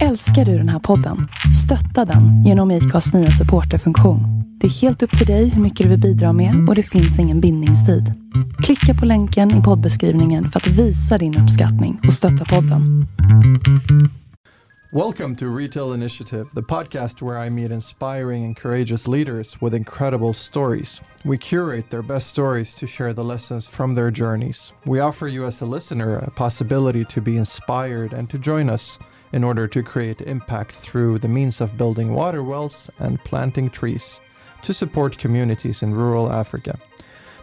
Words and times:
Älskar 0.00 0.44
du 0.44 0.58
den 0.58 0.68
här 0.68 0.78
podden? 0.78 1.28
Stötta 1.64 2.04
den 2.04 2.44
genom 2.44 2.70
IKAs 2.70 3.12
nya 3.12 3.30
supporterfunktion. 3.30 4.20
Det 4.60 4.66
är 4.66 4.70
helt 4.70 5.02
upp 5.02 5.18
till 5.18 5.26
dig 5.26 5.48
hur 5.48 5.62
mycket 5.62 5.84
du 5.84 5.90
vill 5.90 6.00
bidra 6.00 6.32
med 6.32 6.68
och 6.68 6.74
det 6.74 6.82
finns 6.82 7.18
ingen 7.18 7.40
bindningstid. 7.40 8.12
Klicka 8.62 8.94
på 9.00 9.06
länken 9.06 9.50
i 9.60 9.62
poddbeskrivningen 9.62 10.46
för 10.48 10.60
att 10.60 10.66
visa 10.66 11.18
din 11.18 11.38
uppskattning 11.38 12.00
och 12.06 12.12
stötta 12.12 12.44
podden. 12.44 13.06
Welcome 14.92 15.36
to 15.36 15.56
Retail 15.56 15.94
Initiative, 15.94 16.44
the 16.54 16.62
podcast 16.62 17.22
where 17.22 17.46
I 17.46 17.50
meet 17.50 17.70
inspiring 17.70 18.44
and 18.44 18.56
courageous 18.56 19.08
leaders 19.08 19.62
with 19.62 19.74
incredible 19.74 20.34
stories. 20.34 21.02
We 21.24 21.38
curate 21.38 21.90
their 21.90 22.02
best 22.02 22.28
stories 22.28 22.74
to 22.74 22.86
share 22.86 23.14
the 23.14 23.24
lessons 23.24 23.68
from 23.68 23.94
their 23.94 24.10
journeys. 24.10 24.72
We 24.84 25.00
offer 25.00 25.28
you, 25.28 25.46
as 25.46 25.62
a 25.62 25.66
listener, 25.66 26.18
a 26.18 26.30
possibility 26.30 27.04
to 27.04 27.20
be 27.20 27.36
inspired 27.36 28.12
and 28.12 28.30
to 28.30 28.38
join 28.38 28.70
us 28.70 28.98
in 29.32 29.42
order 29.42 29.66
to 29.66 29.82
create 29.82 30.20
impact 30.20 30.72
through 30.72 31.18
the 31.18 31.28
means 31.28 31.60
of 31.60 31.78
building 31.78 32.12
water 32.12 32.42
wells 32.42 32.90
and 32.98 33.18
planting 33.20 33.70
trees 33.70 34.20
to 34.62 34.72
support 34.72 35.18
communities 35.18 35.82
in 35.82 35.94
rural 35.94 36.32
Africa. 36.32 36.78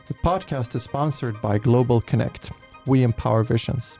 The 0.07 0.13
podcast 0.15 0.75
is 0.75 0.83
sponsored 0.83 1.39
by 1.41 1.57
Global 1.57 2.01
Connect. 2.01 2.51
We 2.85 3.03
empower 3.03 3.43
visions. 3.43 3.99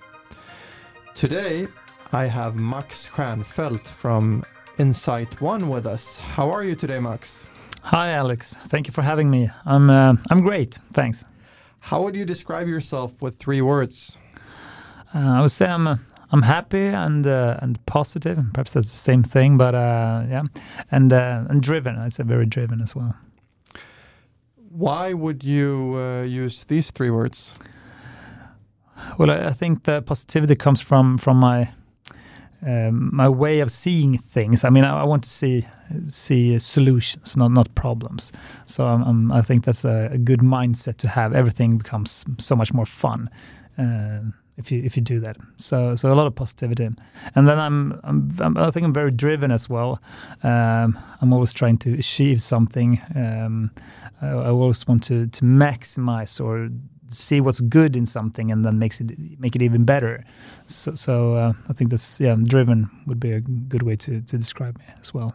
Today, 1.16 1.68
I 2.12 2.26
have 2.26 2.56
Max 2.56 3.08
Stjernfeldt 3.08 3.88
from 3.88 4.44
Insight 4.78 5.42
One 5.42 5.70
with 5.70 5.86
us. 5.86 6.18
How 6.18 6.50
are 6.50 6.64
you 6.64 6.76
today, 6.76 7.00
Max? 7.00 7.46
Hi, 7.84 8.12
Alex. 8.12 8.54
Thank 8.54 8.88
you 8.88 8.94
for 8.94 9.02
having 9.02 9.30
me. 9.30 9.50
I'm 9.66 9.90
uh, 9.90 10.16
I'm 10.30 10.42
great. 10.42 10.80
Thanks. 10.94 11.26
How 11.80 12.02
would 12.02 12.16
you 12.16 12.26
describe 12.26 12.68
yourself 12.68 13.22
with 13.22 13.38
three 13.38 13.62
words? 13.62 14.18
Uh, 15.14 15.20
I 15.20 15.42
would 15.42 15.52
say 15.52 15.68
I'm 15.68 15.88
uh, 15.88 15.98
I'm 16.32 16.44
happy 16.44 16.88
and 16.88 17.26
uh, 17.26 17.58
and 17.62 17.84
positive. 17.86 18.38
Perhaps 18.54 18.74
that's 18.74 18.92
the 18.92 18.98
same 18.98 19.24
thing, 19.24 19.58
but 19.58 19.74
uh, 19.74 20.24
yeah, 20.30 20.44
and 20.92 21.12
uh, 21.12 21.46
and 21.50 21.62
driven. 21.62 21.98
I 21.98 22.10
say 22.10 22.24
very 22.24 22.46
driven 22.46 22.82
as 22.82 22.96
well. 22.96 23.16
Why 24.72 25.14
would 25.14 25.44
you 25.44 26.00
use 26.24 26.64
these 26.66 26.92
three 26.92 27.10
words? 27.10 27.56
Well, 29.18 29.32
I, 29.32 29.48
I 29.48 29.54
think 29.54 29.84
the 29.84 30.02
positivity 30.02 30.56
comes 30.56 30.82
from 30.82 31.18
from 31.18 31.38
my 31.38 31.70
um, 32.66 33.10
my 33.14 33.30
way 33.30 33.62
of 33.62 33.72
seeing 33.72 34.18
things. 34.18 34.64
I 34.64 34.70
mean, 34.70 34.84
I, 34.84 35.02
I, 35.02 35.04
want 35.04 35.24
to 35.24 35.30
see 35.30 35.66
see 36.08 36.60
solutions, 36.60 37.38
not 37.38 37.52
not 37.52 37.74
problems. 37.76 38.32
So 38.66 38.88
um, 38.88 39.04
um, 39.04 39.32
I 39.32 39.42
think 39.42 39.66
that's 39.66 39.86
a, 39.86 40.10
a, 40.12 40.18
good 40.18 40.42
mindset 40.42 40.98
to 40.98 41.08
have. 41.08 41.34
Everything 41.34 41.78
becomes 41.78 42.26
so 42.38 42.56
much 42.56 42.74
more 42.74 42.86
fun 42.86 43.30
uh, 43.78 44.20
if 44.60 44.72
you 44.72 44.84
if 44.84 44.96
you 44.98 45.02
do 45.02 45.20
that. 45.22 45.38
So 45.58 45.96
so 45.96 46.12
a 46.12 46.16
lot 46.16 46.28
of 46.28 46.36
positivity, 46.36 46.90
and 47.36 47.48
then 47.48 47.58
I'm, 47.58 48.00
I'm, 48.04 48.32
I'm 48.40 48.58
i 48.58 48.70
think 48.72 48.86
I'm 48.86 48.94
very 48.94 49.12
driven 49.12 49.52
as 49.52 49.70
well. 49.70 50.02
Um, 50.44 51.00
I'm 51.22 51.34
always 51.34 51.54
trying 51.54 51.78
to 51.80 51.94
achieve 51.94 52.42
something. 52.42 53.02
Um, 53.16 53.72
I, 54.22 54.28
I 54.28 54.50
always 54.50 54.88
want 54.88 55.04
to 55.04 55.28
to 55.28 55.42
maximize 55.44 56.44
or 56.44 56.70
see 57.12 57.42
what's 57.42 57.62
good 57.62 57.96
in 57.96 58.06
something 58.06 58.52
and 58.52 58.64
then 58.64 58.78
makes 58.78 59.02
it 59.02 59.40
make 59.40 59.56
it 59.56 59.62
even 59.62 59.86
better. 59.86 60.24
So, 60.68 60.94
so 60.94 61.34
uh, 61.34 61.54
I 61.70 61.74
think 61.74 61.90
that's 61.90 62.20
yeah, 62.20 62.36
driven 62.36 62.90
would 63.08 63.20
be 63.20 63.32
a 63.32 63.42
good 63.42 63.84
way 63.84 63.96
to 63.96 64.22
to 64.22 64.38
describe 64.38 64.78
me 64.78 64.86
as 65.00 65.14
well. 65.14 65.34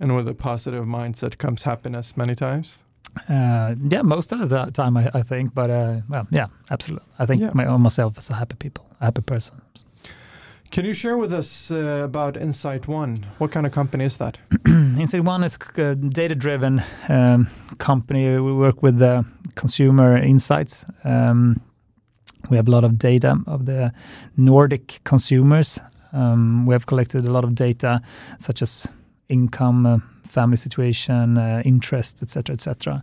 And 0.00 0.16
with 0.16 0.28
a 0.28 0.34
positive 0.34 0.84
mindset 0.84 1.38
comes 1.38 1.64
happiness 1.64 2.16
many 2.16 2.34
times. 2.34 2.84
Uh, 3.28 3.74
yeah, 3.90 4.02
most 4.02 4.32
of 4.32 4.48
the 4.48 4.70
time 4.70 4.96
I, 4.96 5.10
I 5.14 5.22
think, 5.22 5.54
but 5.54 5.70
uh, 5.70 6.00
well, 6.08 6.26
yeah, 6.30 6.46
absolutely. 6.70 7.06
I 7.18 7.26
think 7.26 7.40
yeah. 7.40 7.50
my, 7.54 7.76
myself 7.76 8.18
as 8.18 8.30
a 8.30 8.34
happy 8.34 8.56
people, 8.56 8.86
a 9.00 9.06
happy 9.06 9.22
person. 9.22 9.60
Can 10.70 10.84
you 10.84 10.92
share 10.92 11.16
with 11.16 11.32
us 11.32 11.70
uh, 11.70 12.02
about 12.04 12.36
Insight 12.36 12.86
One? 12.86 13.24
What 13.38 13.52
kind 13.52 13.66
of 13.66 13.72
company 13.72 14.04
is 14.04 14.18
that? 14.18 14.38
Insight 14.66 15.24
One 15.24 15.42
is 15.42 15.56
a 15.76 15.94
data-driven 15.94 16.82
um, 17.08 17.48
company. 17.78 18.38
We 18.38 18.52
work 18.52 18.82
with 18.82 19.00
uh, 19.00 19.22
consumer 19.54 20.18
insights. 20.18 20.84
Um, 21.04 21.62
we 22.50 22.56
have 22.56 22.68
a 22.68 22.70
lot 22.70 22.84
of 22.84 22.98
data 22.98 23.38
of 23.46 23.64
the 23.64 23.92
Nordic 24.36 25.00
consumers. 25.04 25.80
Um, 26.12 26.66
we 26.66 26.74
have 26.74 26.86
collected 26.86 27.24
a 27.26 27.32
lot 27.32 27.44
of 27.44 27.54
data, 27.54 28.00
such 28.38 28.62
as 28.62 28.88
income, 29.28 29.86
uh, 29.86 29.98
family 30.28 30.56
situation, 30.56 31.38
uh, 31.38 31.62
interest, 31.64 32.22
etc., 32.22 32.54
etc. 32.54 33.02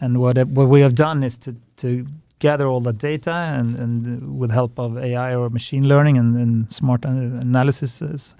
And 0.00 0.18
what 0.18 0.36
what 0.48 0.68
we 0.68 0.80
have 0.80 0.94
done 0.94 1.24
is 1.24 1.38
to 1.38 1.56
to 1.76 2.06
gather 2.38 2.66
all 2.66 2.80
the 2.80 2.92
data 2.92 3.32
and, 3.32 3.76
and 3.76 4.38
with 4.38 4.52
help 4.52 4.78
of 4.78 4.96
AI 4.96 5.34
or 5.34 5.50
machine 5.50 5.88
learning 5.88 6.16
and, 6.18 6.36
and 6.36 6.72
smart 6.72 7.04
analysis, 7.04 8.36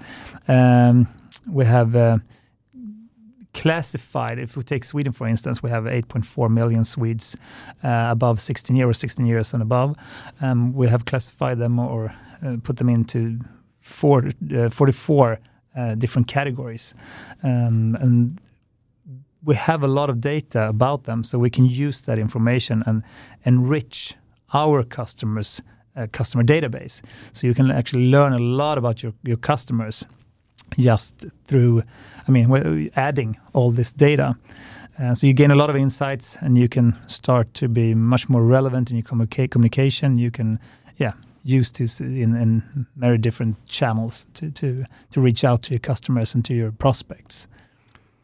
um, 0.48 1.08
we 1.50 1.64
have. 1.64 1.96
Uh, 1.96 2.18
classified, 3.54 4.38
if 4.38 4.56
we 4.56 4.62
take 4.62 4.84
Sweden 4.84 5.12
for 5.12 5.26
instance, 5.26 5.62
we 5.62 5.70
have 5.70 5.84
8.4 5.84 6.48
million 6.48 6.84
Swedes 6.84 7.36
uh, 7.82 8.06
above 8.10 8.40
16 8.40 8.76
years 8.76 8.98
16 8.98 9.26
years 9.26 9.52
and 9.52 9.62
above. 9.62 9.96
Um, 10.40 10.72
we 10.72 10.86
have 10.88 11.04
classified 11.04 11.58
them 11.58 11.78
or 11.78 12.14
uh, 12.44 12.56
put 12.62 12.76
them 12.76 12.88
into 12.88 13.40
four, 13.80 14.30
uh, 14.54 14.68
44 14.68 15.32
uh, 15.32 15.36
different 15.98 16.26
categories. 16.28 16.94
Um, 17.42 17.96
and 18.00 18.38
we 19.44 19.54
have 19.54 19.84
a 19.84 19.88
lot 19.88 20.10
of 20.10 20.16
data 20.20 20.68
about 20.68 21.04
them, 21.04 21.24
so 21.24 21.38
we 21.38 21.50
can 21.50 21.64
use 21.64 22.00
that 22.00 22.18
information 22.18 22.82
and 22.86 23.02
enrich 23.44 24.16
our 24.52 24.82
customers' 24.82 25.62
uh, 25.96 26.06
customer 26.12 26.44
database. 26.44 27.02
So 27.32 27.46
you 27.46 27.54
can 27.54 27.70
actually 27.70 28.10
learn 28.10 28.32
a 28.32 28.38
lot 28.38 28.78
about 28.78 29.02
your, 29.02 29.12
your 29.22 29.38
customers 29.38 30.04
just 30.78 31.26
through, 31.46 31.82
I 32.26 32.30
mean, 32.30 32.90
adding 32.94 33.38
all 33.52 33.70
this 33.70 33.92
data. 33.92 34.36
Uh, 34.98 35.14
so 35.14 35.26
you 35.26 35.32
gain 35.32 35.50
a 35.50 35.54
lot 35.54 35.70
of 35.70 35.76
insights, 35.76 36.36
and 36.40 36.58
you 36.58 36.68
can 36.68 36.96
start 37.06 37.54
to 37.54 37.68
be 37.68 37.94
much 37.94 38.28
more 38.28 38.42
relevant 38.42 38.90
in 38.90 38.96
your 38.96 39.04
communica- 39.04 39.50
communication. 39.50 40.18
You 40.18 40.30
can, 40.30 40.58
yeah, 40.96 41.12
use 41.48 41.72
this 41.72 42.00
in, 42.00 42.36
in 42.36 42.86
very 42.96 43.18
different 43.18 43.56
channels 43.66 44.26
to, 44.34 44.50
to 44.50 44.84
to 45.10 45.20
reach 45.20 45.44
out 45.44 45.62
to 45.62 45.70
your 45.70 45.80
customers 45.80 46.34
and 46.34 46.44
to 46.44 46.54
your 46.54 46.72
prospects. 46.72 47.48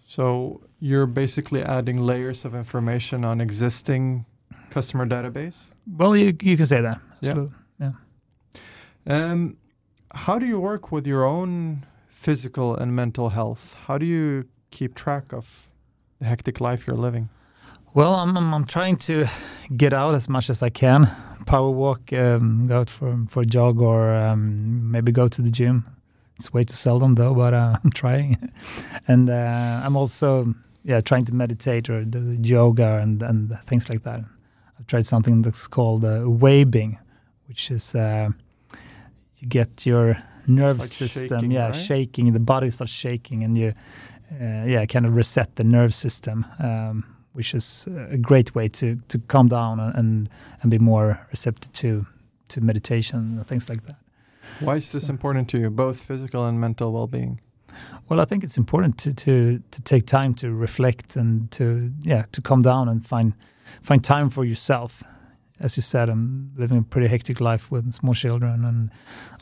So 0.07 0.61
you're 0.81 1.07
basically 1.07 1.63
adding 1.63 1.99
layers 1.99 2.45
of 2.45 2.55
information 2.55 3.25
on 3.25 3.41
existing 3.41 4.27
customer 4.71 5.07
database. 5.07 5.71
Well, 5.87 6.17
you 6.17 6.37
you 6.43 6.57
can 6.57 6.67
say 6.67 6.83
that. 6.83 7.01
Absolutely. 7.23 7.57
Yeah. 7.79 7.93
yeah. 9.07 9.31
Um, 9.31 9.57
how 10.15 10.39
do 10.39 10.47
you 10.47 10.61
work 10.61 10.93
with 10.93 11.07
your 11.07 11.25
own 11.25 11.87
physical 12.09 12.77
and 12.77 12.95
mental 12.95 13.31
health? 13.31 13.75
How 13.87 13.99
do 13.99 14.07
you 14.07 14.45
keep 14.71 14.95
track 14.95 15.33
of 15.33 15.69
the 16.19 16.27
hectic 16.27 16.61
life 16.61 16.87
you're 16.87 16.97
living? 16.97 17.29
Well, 17.95 18.15
I'm, 18.15 18.37
I'm, 18.37 18.55
I'm 18.55 18.65
trying 18.65 18.97
to 19.09 19.27
get 19.77 19.93
out 19.93 20.15
as 20.15 20.29
much 20.29 20.51
as 20.51 20.63
I 20.63 20.71
can, 20.71 21.09
power 21.47 21.71
walk, 21.71 22.13
um, 22.13 22.67
go 22.67 22.81
out 22.81 22.91
for 22.91 23.27
for 23.29 23.43
a 23.43 23.47
jog, 23.47 23.81
or 23.81 24.15
um, 24.15 24.91
maybe 24.91 25.13
go 25.13 25.29
to 25.29 25.43
the 25.43 25.51
gym. 25.51 25.85
It's 26.37 26.53
way 26.53 26.65
too 26.65 26.75
seldom 26.75 27.13
though, 27.15 27.35
but 27.35 27.55
uh, 27.55 27.77
I'm 27.85 27.91
trying. 27.91 28.53
and 29.07 29.31
uh, 29.31 29.83
I'm 29.85 29.97
also 29.97 30.55
yeah 30.85 31.01
trying 31.01 31.25
to 31.27 31.35
meditate 31.35 31.89
or 31.89 32.05
do 32.05 32.37
yoga 32.43 32.99
and 32.99 33.23
and 33.23 33.59
things 33.65 33.89
like 33.89 34.03
that. 34.03 34.21
I've 34.79 34.87
tried 34.87 35.07
something 35.07 35.43
that's 35.43 35.67
called 35.67 36.05
uh, 36.05 36.23
waving, 36.25 36.99
which 37.49 37.71
is 37.71 37.95
uh, 37.95 38.31
you 39.39 39.49
get 39.49 39.87
your 39.87 40.19
nerve 40.47 40.79
like 40.79 40.89
system, 40.89 41.29
shaking, 41.29 41.51
yeah, 41.53 41.67
right? 41.67 41.77
shaking. 41.77 42.33
The 42.33 42.41
body 42.41 42.71
starts 42.71 42.93
shaking, 42.93 43.45
and 43.45 43.57
you, 43.57 43.75
uh, 44.33 44.65
yeah, 44.67 44.85
kind 44.87 45.07
of 45.07 45.15
reset 45.15 45.57
the 45.57 45.65
nerve 45.65 45.95
system, 45.95 46.45
um, 46.59 47.14
which 47.35 47.55
is 47.55 47.87
a 48.11 48.19
great 48.19 48.55
way 48.55 48.69
to 48.69 48.97
to 49.09 49.19
calm 49.29 49.49
down 49.49 49.81
and 49.81 50.29
and 50.63 50.71
be 50.71 50.79
more 50.79 51.27
receptive 51.31 51.73
to 51.73 52.07
to 52.49 52.61
meditation 52.61 53.19
and 53.39 53.47
things 53.47 53.69
like 53.69 53.83
that. 53.85 53.97
Why 54.61 54.77
is 54.77 54.91
this 54.91 55.07
so, 55.07 55.11
important 55.11 55.49
to 55.51 55.59
you, 55.59 55.71
both 55.71 56.01
physical 56.01 56.47
and 56.47 56.61
mental 56.61 56.93
well-being? 56.93 57.41
Well, 58.09 58.21
I 58.21 58.25
think 58.25 58.45
it's 58.45 58.59
important 58.59 58.99
to 58.99 59.13
to 59.15 59.63
to 59.71 59.83
take 59.83 60.07
time 60.07 60.35
to 60.35 60.51
reflect 60.61 61.17
and 61.17 61.51
to 61.51 61.93
yeah 62.01 62.25
to 62.31 62.41
calm 62.43 62.63
down 62.63 62.89
and 62.89 63.07
find 63.07 63.33
find 63.83 64.03
time 64.03 64.31
for 64.31 64.45
yourself 64.45 65.03
as 65.61 65.77
you 65.77 65.83
said, 65.83 66.09
I'm 66.09 66.53
living 66.57 66.79
a 66.79 66.83
pretty 66.83 67.07
hectic 67.07 67.41
life 67.41 67.71
with 67.71 67.93
small 67.93 68.15
children 68.15 68.65
and 68.65 68.91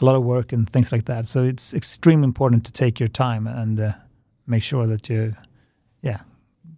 a 0.00 0.04
lot 0.04 0.14
of 0.14 0.22
work 0.22 0.52
and 0.52 0.68
things 0.68 0.92
like 0.92 1.06
that. 1.06 1.26
So 1.26 1.42
it's 1.42 1.72
extremely 1.72 2.24
important 2.24 2.64
to 2.66 2.72
take 2.72 3.00
your 3.00 3.08
time 3.08 3.46
and 3.46 3.80
uh, 3.80 3.92
make 4.46 4.62
sure 4.62 4.86
that 4.86 5.08
you, 5.08 5.34
yeah, 6.02 6.20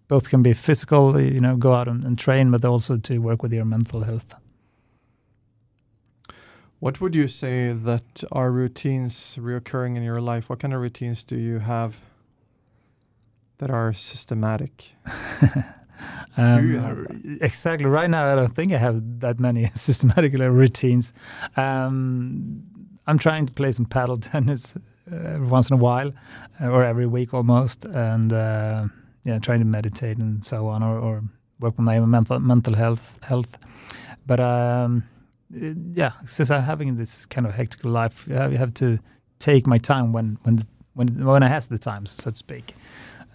both 0.08 0.28
can 0.28 0.42
be 0.42 0.52
physical, 0.52 1.20
you 1.20 1.40
know, 1.40 1.56
go 1.56 1.72
out 1.72 1.88
and, 1.88 2.04
and 2.04 2.18
train, 2.18 2.50
but 2.50 2.64
also 2.64 2.96
to 2.96 3.18
work 3.18 3.42
with 3.42 3.52
your 3.52 3.64
mental 3.64 4.02
health. 4.02 4.34
What 6.80 7.00
would 7.00 7.14
you 7.14 7.28
say 7.28 7.72
that 7.72 8.24
are 8.30 8.50
routines 8.50 9.38
reoccurring 9.40 9.96
in 9.96 10.02
your 10.02 10.20
life? 10.20 10.50
What 10.50 10.60
kind 10.60 10.74
of 10.74 10.80
routines 10.80 11.22
do 11.22 11.36
you 11.36 11.58
have 11.58 11.98
that 13.58 13.70
are 13.70 13.92
systematic? 13.92 14.92
Um, 16.36 17.38
exactly. 17.40 17.86
Right 17.86 18.10
now, 18.10 18.32
I 18.32 18.34
don't 18.34 18.52
think 18.52 18.72
I 18.72 18.78
have 18.78 19.20
that 19.20 19.38
many 19.38 19.70
systematic 19.74 20.32
routines. 20.32 21.12
Um, 21.56 22.64
I'm 23.06 23.18
trying 23.18 23.46
to 23.46 23.52
play 23.52 23.70
some 23.72 23.84
paddle 23.84 24.16
tennis 24.32 24.74
every 25.10 25.46
once 25.46 25.70
in 25.70 25.74
a 25.74 25.76
while, 25.76 26.12
uh, 26.60 26.68
or 26.68 26.82
every 26.82 27.06
week 27.06 27.34
almost, 27.34 27.84
and 27.84 28.32
uh, 28.32 28.88
yeah, 29.24 29.38
trying 29.38 29.60
to 29.60 29.66
meditate 29.66 30.18
and 30.18 30.44
so 30.44 30.68
on, 30.68 30.82
or, 30.82 30.98
or 30.98 31.22
work 31.60 31.76
with 31.78 31.84
my 31.84 31.98
mental 32.00 32.38
mental 32.38 32.74
health 32.74 33.18
health. 33.22 33.58
But 34.26 34.40
um, 34.40 35.04
yeah, 35.50 36.12
since 36.24 36.50
I'm 36.50 36.62
having 36.62 36.96
this 36.96 37.26
kind 37.26 37.46
of 37.46 37.54
hectic 37.54 37.84
life, 37.84 38.26
I 38.30 38.34
have, 38.34 38.52
have 38.52 38.74
to 38.74 38.98
take 39.38 39.66
my 39.66 39.78
time 39.78 40.12
when 40.12 40.38
when 40.42 40.56
the, 40.56 40.66
when 40.94 41.24
when 41.24 41.42
I 41.42 41.48
has 41.48 41.66
the 41.66 41.78
time, 41.78 42.06
so 42.06 42.30
to 42.30 42.36
speak. 42.36 42.74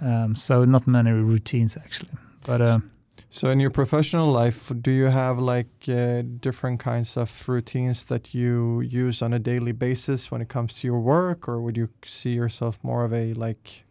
Um, 0.02 0.36
so 0.36 0.66
not 0.66 0.88
many 0.88 1.12
routines 1.12 1.78
actually, 1.78 2.12
but. 2.46 2.62
Uh, 2.62 2.80
so 3.32 3.50
in 3.52 3.60
your 3.60 3.70
professional 3.70 4.32
life, 4.32 4.72
do 4.82 4.90
you 4.90 5.06
have 5.06 5.38
like 5.38 5.68
uh, 5.88 6.24
different 6.40 6.80
kinds 6.80 7.16
of 7.16 7.48
routines 7.48 8.06
that 8.06 8.34
you 8.34 8.82
use 8.82 9.22
on 9.22 9.34
a 9.34 9.40
daily 9.40 9.72
basis 9.72 10.32
when 10.32 10.42
it 10.42 10.50
comes 10.50 10.74
to 10.74 10.88
your 10.88 11.00
work, 11.00 11.48
or 11.48 11.62
would 11.62 11.78
you 11.78 11.90
see 12.06 12.32
yourself 12.32 12.80
more 12.82 13.06
of 13.06 13.14
a 13.14 13.34
like 13.34 13.84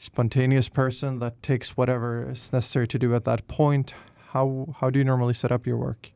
spontaneous 0.00 0.68
person 0.68 1.18
that 1.18 1.40
takes 1.42 1.76
whatever 1.76 2.30
is 2.30 2.52
necessary 2.52 2.88
to 2.88 2.98
do 2.98 3.14
at 3.14 3.24
that 3.24 3.46
point? 3.46 3.94
How 4.32 4.74
how 4.80 4.90
do 4.90 4.98
you 4.98 5.04
normally 5.04 5.34
set 5.34 5.52
up 5.52 5.66
your 5.66 5.76
work? 5.76 6.10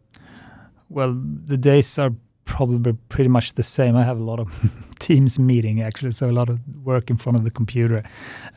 Well, 0.89 1.15
the 1.47 1.57
days 1.57 1.99
are 1.99 2.13
probably 2.45 2.93
pretty 3.09 3.29
much 3.29 3.55
the 3.55 3.63
same. 3.63 3.97
I 3.97 4.05
have 4.05 4.19
a 4.19 4.25
lot 4.25 4.41
of 4.41 4.49
Teams 4.99 5.39
meeting 5.39 5.83
actually, 5.83 6.13
so 6.13 6.31
a 6.31 6.33
lot 6.33 6.49
of 6.49 6.61
work 6.83 7.11
in 7.11 7.17
front 7.17 7.37
of 7.37 7.45
the 7.45 7.51
computer. 7.51 8.03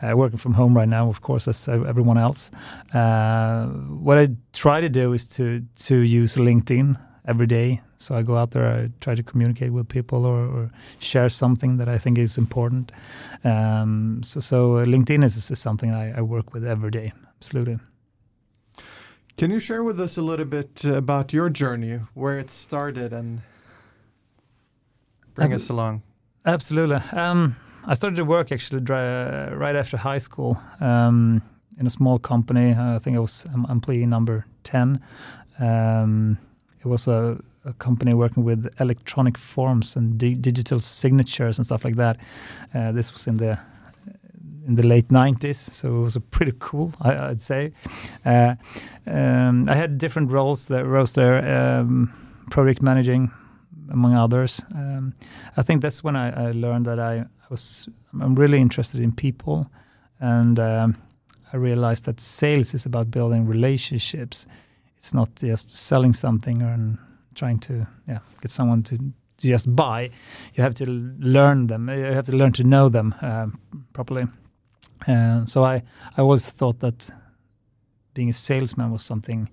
Uh, 0.01 0.15
working 0.15 0.37
from 0.37 0.53
home 0.53 0.77
right 0.77 0.87
now, 0.87 1.09
of 1.09 1.21
course, 1.21 1.47
as 1.47 1.67
everyone 1.67 2.17
else. 2.17 2.51
Uh, 2.93 3.65
what 4.07 4.17
I 4.17 4.29
try 4.53 4.79
to 4.81 4.89
do 4.89 5.13
is 5.13 5.27
to 5.35 5.65
to 5.87 5.95
use 5.97 6.35
LinkedIn 6.35 6.97
every 7.27 7.45
day. 7.45 7.81
So 7.97 8.15
I 8.15 8.21
go 8.23 8.37
out 8.37 8.51
there, 8.51 8.67
I 8.67 8.89
try 9.01 9.15
to 9.15 9.23
communicate 9.23 9.73
with 9.73 9.89
people 9.89 10.25
or, 10.25 10.45
or 10.45 10.71
share 10.99 11.29
something 11.29 11.77
that 11.77 11.89
I 11.89 11.97
think 11.97 12.17
is 12.17 12.37
important. 12.37 12.91
Um, 13.43 14.21
so, 14.23 14.39
so 14.39 14.85
LinkedIn 14.85 15.23
is, 15.23 15.51
is 15.51 15.59
something 15.59 15.91
I, 15.91 16.17
I 16.17 16.21
work 16.21 16.53
with 16.53 16.65
every 16.65 16.91
day. 16.91 17.11
Absolutely. 17.37 17.79
Can 19.37 19.51
you 19.51 19.59
share 19.59 19.83
with 19.83 19.99
us 19.99 20.17
a 20.17 20.21
little 20.21 20.45
bit 20.45 20.83
about 20.85 21.31
your 21.31 21.49
journey, 21.49 21.99
where 22.15 22.39
it 22.39 22.49
started, 22.49 23.13
and 23.13 23.41
bring 25.35 25.53
us 25.53 25.69
along? 25.69 26.01
Absolutely. 26.43 26.95
Um, 27.11 27.55
I 27.85 27.93
started 27.93 28.15
to 28.15 28.25
work 28.25 28.51
actually 28.51 28.81
dry, 28.81 29.51
right 29.53 29.75
after 29.75 29.97
high 29.97 30.17
school 30.17 30.59
um, 30.79 31.43
in 31.79 31.85
a 31.85 31.89
small 31.91 32.17
company. 32.17 32.73
I 32.73 32.97
think 32.97 33.15
I 33.15 33.19
was 33.19 33.45
employee 33.69 34.07
number 34.07 34.47
10. 34.63 34.99
Um, 35.59 36.39
it 36.79 36.85
was 36.85 37.07
a, 37.07 37.39
a, 37.65 37.73
company 37.73 38.13
working 38.13 38.43
with 38.43 38.69
electronic 38.79 39.37
forms 39.37 39.95
and 39.95 40.17
di 40.17 40.35
digital 40.35 40.79
signatures 40.79 41.57
and 41.57 41.65
stuff 41.65 41.83
like 41.83 41.95
that. 41.95 42.17
Uh, 42.73 42.91
this 42.91 43.13
was 43.13 43.27
in 43.27 43.37
the 43.37 43.57
in 44.67 44.75
the 44.75 44.83
late 44.83 45.07
90s, 45.07 45.55
so 45.55 45.87
it 45.87 46.01
was 46.01 46.17
pretty 46.29 46.51
cool, 46.59 46.91
I, 46.99 47.29
would 47.29 47.41
say. 47.41 47.71
Uh, 48.25 48.55
um, 49.05 49.69
I 49.69 49.75
had 49.75 49.97
different 49.97 50.29
roles 50.29 50.67
that 50.67 50.83
there, 51.15 51.79
um, 51.79 52.11
project 52.49 52.81
managing, 52.81 53.31
among 53.89 54.13
others. 54.13 54.61
Um, 54.75 55.13
I 55.55 55.61
think 55.61 55.81
that's 55.81 56.03
when 56.03 56.17
I, 56.17 56.49
I 56.49 56.51
learned 56.51 56.85
that 56.85 56.99
I, 56.99 57.19
I, 57.19 57.47
was 57.49 57.87
I'm 58.19 58.35
really 58.35 58.59
interested 58.59 58.99
in 58.99 59.13
people, 59.13 59.71
and 60.19 60.59
um, 60.59 60.97
I 61.53 61.57
realized 61.57 62.03
that 62.05 62.19
sales 62.19 62.73
is 62.73 62.85
about 62.85 63.09
building 63.09 63.47
relationships. 63.47 64.45
It's 64.97 65.13
not 65.13 65.35
just 65.35 65.69
selling 65.71 66.13
something 66.13 66.61
or 66.61 66.97
trying 67.35 67.59
to 67.59 67.87
yeah 68.07 68.19
get 68.41 68.51
someone 68.51 68.83
to 68.83 68.97
just 69.37 69.75
buy. 69.75 70.09
You 70.55 70.63
have 70.63 70.73
to 70.75 70.85
learn 70.85 71.67
them. 71.67 71.89
You 71.89 72.03
have 72.03 72.25
to 72.25 72.35
learn 72.35 72.53
to 72.53 72.63
know 72.63 72.89
them 72.89 73.15
uh, 73.21 73.47
properly. 73.93 74.27
Uh, 75.07 75.45
so 75.45 75.63
I, 75.63 75.83
I 76.17 76.21
always 76.21 76.47
thought 76.47 76.79
that 76.79 77.11
being 78.13 78.29
a 78.29 78.33
salesman 78.33 78.91
was 78.91 79.03
something 79.03 79.49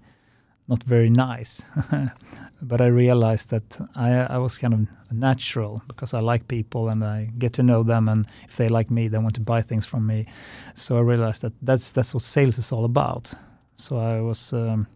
not 0.67 0.83
very 0.83 1.11
nice. 1.11 1.65
but 2.63 2.81
I 2.81 2.87
realized 2.87 3.51
that 3.51 3.79
I, 3.95 4.11
I 4.11 4.39
was 4.39 4.59
kind 4.59 4.75
of 4.75 5.13
natural 5.13 5.83
because 5.87 6.15
I 6.15 6.21
like 6.21 6.49
people 6.49 6.89
and 6.89 7.05
I 7.05 7.31
get 7.39 7.53
to 7.55 7.63
know 7.63 7.83
them, 7.83 8.09
and 8.09 8.27
if 8.49 8.57
they 8.57 8.69
like 8.69 8.91
me, 8.91 9.09
they 9.09 9.19
want 9.19 9.35
to 9.35 9.41
buy 9.41 9.63
things 9.63 9.85
from 9.85 10.07
me. 10.07 10.27
So 10.75 10.97
I 10.97 11.01
realized 11.01 11.43
that 11.43 11.53
that's 11.61 11.93
that's 11.93 12.15
what 12.15 12.23
sales 12.23 12.59
is 12.59 12.73
all 12.73 12.85
about. 12.85 13.35
So 13.77 13.99
I 13.99 14.21
was 14.21 14.53
um, 14.53 14.87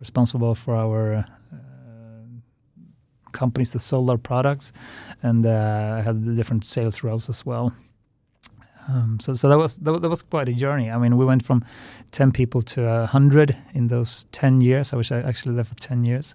responsible 0.00 0.54
for 0.54 0.74
our 0.74 1.26
uh, 1.52 1.58
companies 3.32 3.70
that 3.72 3.80
sold 3.80 4.10
our 4.10 4.18
products, 4.18 4.72
and 5.22 5.46
uh, 5.46 5.96
I 5.98 6.02
had 6.02 6.24
the 6.24 6.34
different 6.34 6.64
sales 6.64 7.02
roles 7.02 7.28
as 7.28 7.44
well. 7.46 7.72
Um, 8.88 9.18
so, 9.20 9.34
so 9.34 9.48
that 9.50 9.58
was 9.58 9.76
that, 9.78 10.00
that, 10.00 10.08
was 10.08 10.22
quite 10.22 10.48
a 10.48 10.54
journey. 10.54 10.90
I 10.90 10.96
mean, 10.96 11.18
we 11.18 11.24
went 11.24 11.44
from 11.44 11.62
ten 12.10 12.32
people 12.32 12.62
to 12.62 13.06
hundred 13.06 13.54
in 13.74 13.88
those 13.88 14.24
ten 14.32 14.62
years. 14.62 14.92
I 14.92 14.96
was 14.96 15.12
actually 15.12 15.54
there 15.54 15.64
for 15.64 15.74
ten 15.74 16.04
years, 16.04 16.34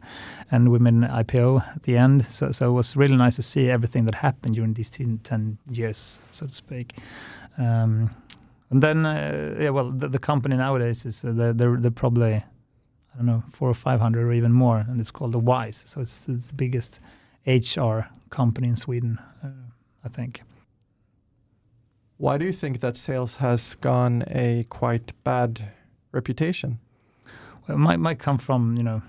and 0.51 0.69
we 0.69 0.77
made 0.77 0.93
an 0.93 1.01
IPO 1.01 1.75
at 1.75 1.83
the 1.83 1.97
end. 1.97 2.25
So, 2.27 2.51
so 2.51 2.69
it 2.69 2.73
was 2.73 2.95
really 2.95 3.15
nice 3.15 3.37
to 3.37 3.41
see 3.41 3.71
everything 3.71 4.05
that 4.05 4.15
happened 4.15 4.55
during 4.55 4.73
these 4.73 4.91
10, 4.91 5.21
10 5.23 5.57
years, 5.71 6.21
so 6.31 6.45
to 6.45 6.53
speak. 6.53 6.97
Um, 7.57 8.11
and 8.69 8.81
then, 8.81 9.05
uh, 9.05 9.55
yeah, 9.59 9.69
well, 9.69 9.91
the, 9.91 10.07
the, 10.07 10.19
company 10.19 10.55
nowadays 10.55 11.05
is 11.05 11.23
uh, 11.23 11.31
they're, 11.31 11.53
they're, 11.53 11.77
they're 11.77 11.91
probably 11.91 12.43
I 13.13 13.17
don't 13.17 13.25
know 13.25 13.43
four 13.51 13.69
or 13.69 13.73
five 13.73 13.99
hundred 13.99 14.25
or 14.25 14.33
even 14.33 14.51
more, 14.51 14.85
and 14.87 14.99
it's 14.99 15.11
called 15.11 15.31
the 15.31 15.39
Wise. 15.39 15.83
So 15.87 16.01
it's, 16.01 16.27
it's 16.27 16.47
the 16.47 16.55
biggest 16.55 16.99
HR 17.45 18.01
company 18.29 18.67
in 18.67 18.75
Sweden, 18.75 19.19
uh, 19.43 19.49
I 20.03 20.09
think. 20.09 20.41
Why 22.17 22.37
do 22.37 22.45
you 22.45 22.53
think 22.53 22.79
that 22.79 22.97
sales 22.97 23.37
has 23.37 23.75
gone 23.75 24.23
a 24.27 24.65
quite 24.69 25.11
bad 25.23 25.71
reputation? 26.11 26.79
Well, 27.67 27.77
it 27.77 27.79
might 27.79 27.99
might 27.99 28.19
come 28.19 28.37
from 28.37 28.77
you 28.77 28.83
know 28.83 29.01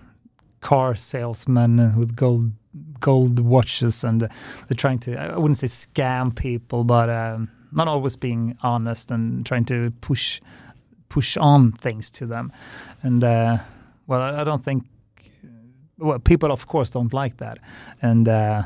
car 0.60 0.94
salesmen 0.94 1.96
with 1.96 2.16
gold 2.16 2.52
gold 3.00 3.38
watches 3.38 4.02
and 4.02 4.22
they're 4.22 4.76
trying 4.76 4.98
to 4.98 5.16
I 5.16 5.38
wouldn't 5.38 5.58
say 5.58 5.66
scam 5.66 6.34
people, 6.34 6.84
but 6.84 7.08
um, 7.08 7.50
not 7.72 7.88
always 7.88 8.16
being 8.16 8.56
honest 8.62 9.10
and 9.10 9.44
trying 9.44 9.64
to 9.66 9.90
push 10.00 10.40
push 11.08 11.36
on 11.36 11.72
things 11.72 12.10
to 12.10 12.26
them. 12.26 12.52
And 13.02 13.22
uh, 13.22 13.58
well, 14.06 14.20
I, 14.20 14.40
I, 14.40 14.44
don't 14.44 14.64
think 14.64 14.84
well 15.98 16.18
people 16.18 16.52
of 16.52 16.66
course 16.66 16.90
don't 16.90 17.12
like 17.12 17.38
that, 17.38 17.58
and 18.02 18.28
uh, 18.28 18.62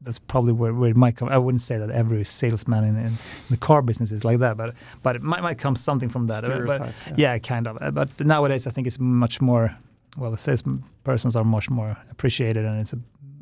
that's 0.00 0.18
probably 0.18 0.52
where, 0.52 0.72
where 0.72 0.90
it 0.90 0.96
might 0.96 1.16
come. 1.16 1.28
I 1.28 1.38
wouldn't 1.38 1.60
say 1.60 1.78
that 1.78 1.90
every 1.90 2.24
salesman 2.24 2.84
in, 2.84 2.96
in 2.96 3.12
the 3.50 3.56
car 3.56 3.82
business 3.82 4.12
is 4.12 4.24
like 4.24 4.38
that, 4.38 4.56
but 4.56 4.74
but 5.02 5.16
it 5.16 5.22
might, 5.22 5.42
might 5.42 5.58
come 5.58 5.76
something 5.76 6.08
from 6.08 6.26
that. 6.28 6.44
But, 6.66 6.80
yeah. 7.08 7.14
yeah. 7.16 7.38
kind 7.38 7.66
of. 7.66 7.94
But 7.94 8.20
nowadays, 8.20 8.66
I 8.66 8.70
think 8.70 8.86
it's 8.86 8.98
much 8.98 9.40
more. 9.40 9.76
Well, 10.16 10.30
the 10.32 10.36
salespersons 10.36 11.36
are 11.36 11.44
much 11.44 11.70
more 11.70 11.96
appreciated, 12.10 12.64
and 12.64 12.80
it's 12.80 12.92
a 12.92 12.98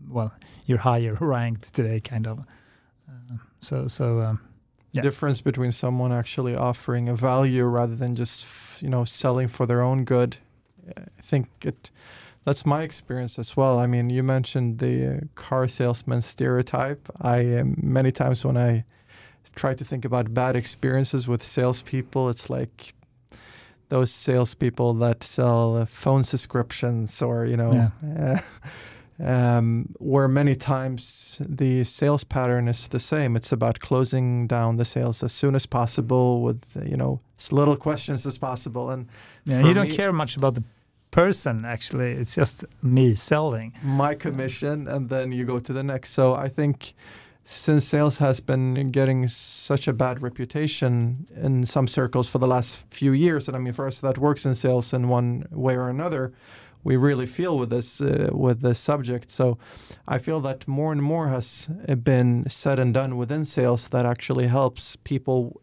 well, 0.09 0.33
you're 0.67 0.79
higher 0.79 1.17
ranked 1.21 1.73
today, 1.75 2.01
kind 2.01 2.27
of. 2.27 2.41
Uh, 3.09 3.37
so 3.61 3.87
so. 3.87 4.21
Um, 4.21 4.41
yeah. 4.93 5.03
difference 5.03 5.43
between 5.43 5.71
someone 5.71 6.13
actually 6.13 6.55
offering 6.55 7.11
a 7.11 7.15
value 7.15 7.65
rather 7.65 7.95
than 7.95 8.15
just 8.15 8.81
you 8.81 8.89
know 8.89 9.05
selling 9.05 9.49
for 9.49 9.67
their 9.67 9.83
own 9.83 10.05
good. 10.05 10.39
I 10.97 11.23
think 11.23 11.49
it 11.65 11.91
that's 12.45 12.65
my 12.65 12.83
experience 12.83 13.39
as 13.39 13.57
well. 13.57 13.79
I 13.79 13.87
mean, 13.87 14.09
you 14.09 14.23
mentioned 14.23 14.79
the 14.79 15.29
car 15.35 15.69
salesman 15.69 16.23
stereotype. 16.23 17.09
I 17.21 17.59
um, 17.59 17.77
many 17.83 18.11
times 18.11 18.45
when 18.45 18.57
I 18.57 18.85
try 19.55 19.75
to 19.75 19.85
think 19.85 20.05
about 20.05 20.33
bad 20.33 20.57
experiences 20.57 21.29
with 21.29 21.45
salespeople, 21.45 22.29
it's 22.31 22.49
like 22.49 22.95
those 23.91 24.11
salespeople 24.11 24.95
that 24.95 25.25
sell 25.25 25.77
uh, 25.77 25.85
phone 25.85 26.23
subscriptions 26.23 27.21
or 27.23 27.45
you 27.45 27.57
know. 27.57 27.91
Yeah. 28.03 28.41
um, 29.21 29.95
where 29.99 30.29
many 30.29 30.55
times 30.55 31.43
the 31.45 31.85
sales 31.85 32.25
pattern 32.25 32.69
is 32.69 32.89
the 32.89 33.01
same. 33.01 33.37
It's 33.37 33.53
about 33.53 33.81
closing 33.81 34.47
down 34.47 34.77
the 34.77 34.85
sales 34.85 35.23
as 35.23 35.33
soon 35.33 35.55
as 35.55 35.67
possible 35.67 36.41
with 36.41 36.77
you 36.85 36.97
know 36.97 37.21
as 37.39 37.53
little 37.53 37.77
questions 37.77 38.27
as 38.27 38.39
possible. 38.39 38.91
And 38.91 39.09
yeah, 39.45 39.61
you 39.61 39.75
don't 39.75 39.89
me, 39.89 39.97
care 39.97 40.13
much 40.13 40.37
about 40.37 40.55
the 40.55 40.63
person 41.11 41.65
actually. 41.65 42.13
It's 42.13 42.35
just 42.35 42.65
me 42.83 43.15
selling. 43.15 43.73
My 43.83 44.15
commission 44.15 44.89
and 44.89 45.09
then 45.09 45.33
you 45.33 45.45
go 45.45 45.59
to 45.59 45.73
the 45.73 45.83
next. 45.83 46.11
So 46.11 46.35
i 46.35 46.49
think 46.49 46.95
since 47.45 47.87
sales 47.87 48.19
has 48.19 48.41
been 48.41 48.89
getting 48.89 49.27
such 49.27 49.89
a 49.89 49.93
bad 49.95 50.21
reputation 50.21 51.27
in 51.35 51.65
some 51.65 51.89
circles 51.89 52.29
for 52.29 52.37
the 52.37 52.47
last 52.47 52.77
few 52.91 53.13
years 53.13 53.49
and 53.49 53.57
i 53.57 53.61
mean 53.61 53.73
for 53.73 53.87
us 53.87 54.01
that 54.01 54.19
works 54.19 54.45
in 54.45 54.55
sales 54.55 54.93
in 54.93 55.09
one 55.09 55.47
way 55.51 55.75
or 55.75 55.89
another 55.89 56.35
we 56.85 56.97
really 56.97 57.27
feel 57.27 57.59
with 57.59 57.71
this 57.71 58.01
uh, 58.01 58.31
with 58.33 58.61
this 58.61 58.79
subject. 58.79 59.31
So 59.31 59.59
i 60.07 60.19
feel 60.19 60.41
that 60.41 60.67
more 60.67 60.93
and 60.93 61.03
more 61.03 61.29
has 61.29 61.69
been 62.03 62.49
said 62.49 62.79
and 62.79 62.95
done 62.95 63.17
within 63.17 63.45
sales 63.45 63.89
that 63.89 64.07
actually 64.07 64.47
helps 64.47 64.97
people 64.97 65.61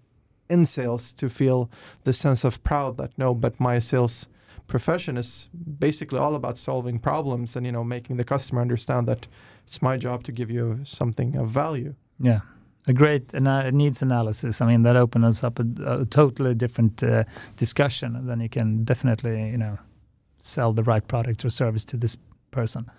in 0.49 0.65
sales 0.65 1.13
to 1.13 1.29
feel 1.29 1.69
the 2.03 2.13
sense 2.13 2.43
of 2.43 2.63
proud 2.63 2.97
that 2.97 3.11
no 3.17 3.33
but 3.33 3.59
my 3.59 3.79
sales 3.79 4.27
profession 4.67 5.17
is 5.17 5.49
basically 5.79 6.19
all 6.19 6.35
about 6.35 6.57
solving 6.57 6.99
problems 6.99 7.55
and 7.55 7.65
you 7.65 7.71
know 7.71 7.83
making 7.83 8.17
the 8.17 8.23
customer 8.23 8.61
understand 8.61 9.07
that 9.07 9.27
it's 9.67 9.81
my 9.81 9.97
job 9.97 10.23
to 10.23 10.31
give 10.31 10.51
you 10.51 10.79
something 10.83 11.35
of 11.35 11.49
value. 11.49 11.95
Yeah, 12.19 12.41
a 12.87 12.93
great 12.93 13.33
ana- 13.33 13.71
needs 13.71 14.01
analysis. 14.01 14.61
I 14.61 14.67
mean, 14.67 14.83
that 14.83 14.95
opens 14.95 15.43
up 15.43 15.59
a, 15.59 16.01
a 16.01 16.05
totally 16.05 16.53
different 16.53 17.03
uh, 17.03 17.23
discussion. 17.57 18.15
And 18.15 18.29
then 18.29 18.39
you 18.39 18.49
can 18.49 18.83
definitely, 18.83 19.49
you 19.49 19.57
know, 19.57 19.77
sell 20.39 20.73
the 20.73 20.83
right 20.83 21.05
product 21.07 21.43
or 21.43 21.49
service 21.49 21.83
to 21.85 21.97
this 21.97 22.17
person, 22.51 22.89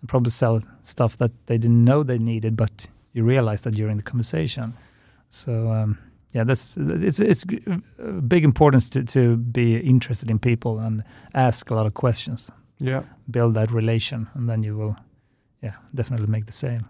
and 0.00 0.08
probably 0.08 0.30
sell 0.30 0.62
stuff 0.82 1.16
that 1.18 1.32
they 1.46 1.58
didn't 1.58 1.84
know 1.84 2.02
they 2.02 2.18
needed, 2.18 2.56
but 2.56 2.86
you 3.12 3.24
realize 3.24 3.62
that 3.62 3.72
during 3.72 3.96
the 3.96 4.02
conversation. 4.02 4.74
So 5.28 5.70
um, 5.70 5.98
yeah, 6.32 6.44
that's 6.44 6.76
it's 6.76 7.20
it's 7.20 7.44
big 8.28 8.44
importance 8.44 8.88
to 8.90 9.04
to 9.04 9.36
be 9.36 9.76
interested 9.78 10.30
in 10.30 10.38
people 10.38 10.78
and 10.78 11.02
ask 11.34 11.70
a 11.70 11.74
lot 11.74 11.86
of 11.86 11.94
questions. 11.94 12.50
Yeah. 12.78 13.02
Build 13.30 13.54
that 13.54 13.70
relation, 13.70 14.28
and 14.34 14.48
then 14.48 14.62
you 14.62 14.76
will, 14.76 14.96
yeah, 15.62 15.74
definitely 15.94 16.26
make 16.26 16.46
the 16.46 16.52
sale. 16.52 16.82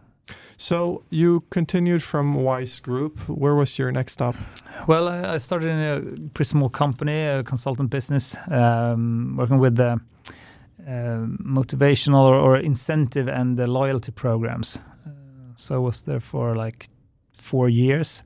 So 0.57 1.03
you 1.11 1.43
continued 1.51 2.03
from 2.03 2.35
Wise 2.35 2.81
Group. 2.81 3.19
Where 3.29 3.55
was 3.55 3.79
your 3.79 3.91
next 3.93 4.13
stop? 4.13 4.37
Well, 4.87 5.09
I, 5.09 5.35
I 5.35 5.39
started 5.39 5.69
in 5.69 5.81
a 5.81 6.01
pretty 6.31 6.49
small 6.49 6.69
company, 6.69 7.27
a 7.27 7.43
consultant 7.43 7.91
business, 7.91 8.37
um, 8.49 9.37
working 9.37 9.59
with 9.59 9.77
the 9.77 10.01
uh, 10.87 11.27
motivational 11.45 12.23
or, 12.23 12.37
or, 12.37 12.57
incentive 12.57 13.29
and 13.29 13.57
the 13.57 13.67
loyalty 13.67 14.13
programs. 14.13 14.79
Uh, 15.07 15.11
so 15.57 15.75
I 15.75 15.79
was 15.79 16.03
there 16.03 16.21
for 16.21 16.55
like 16.55 16.89
four 17.35 17.69
years, 17.69 18.23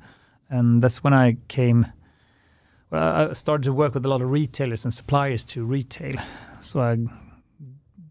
and 0.49 0.83
that's 0.83 1.03
when 1.03 1.13
I 1.13 1.37
came. 1.49 1.87
Well, 2.91 3.31
I 3.31 3.33
started 3.33 3.65
to 3.65 3.73
work 3.73 3.95
with 3.95 4.07
a 4.07 4.09
lot 4.09 4.23
of 4.23 4.31
retailers 4.31 4.85
and 4.85 4.95
suppliers 4.95 5.45
to 5.47 5.65
retail. 5.65 6.17
So 6.61 6.81
I 6.81 6.97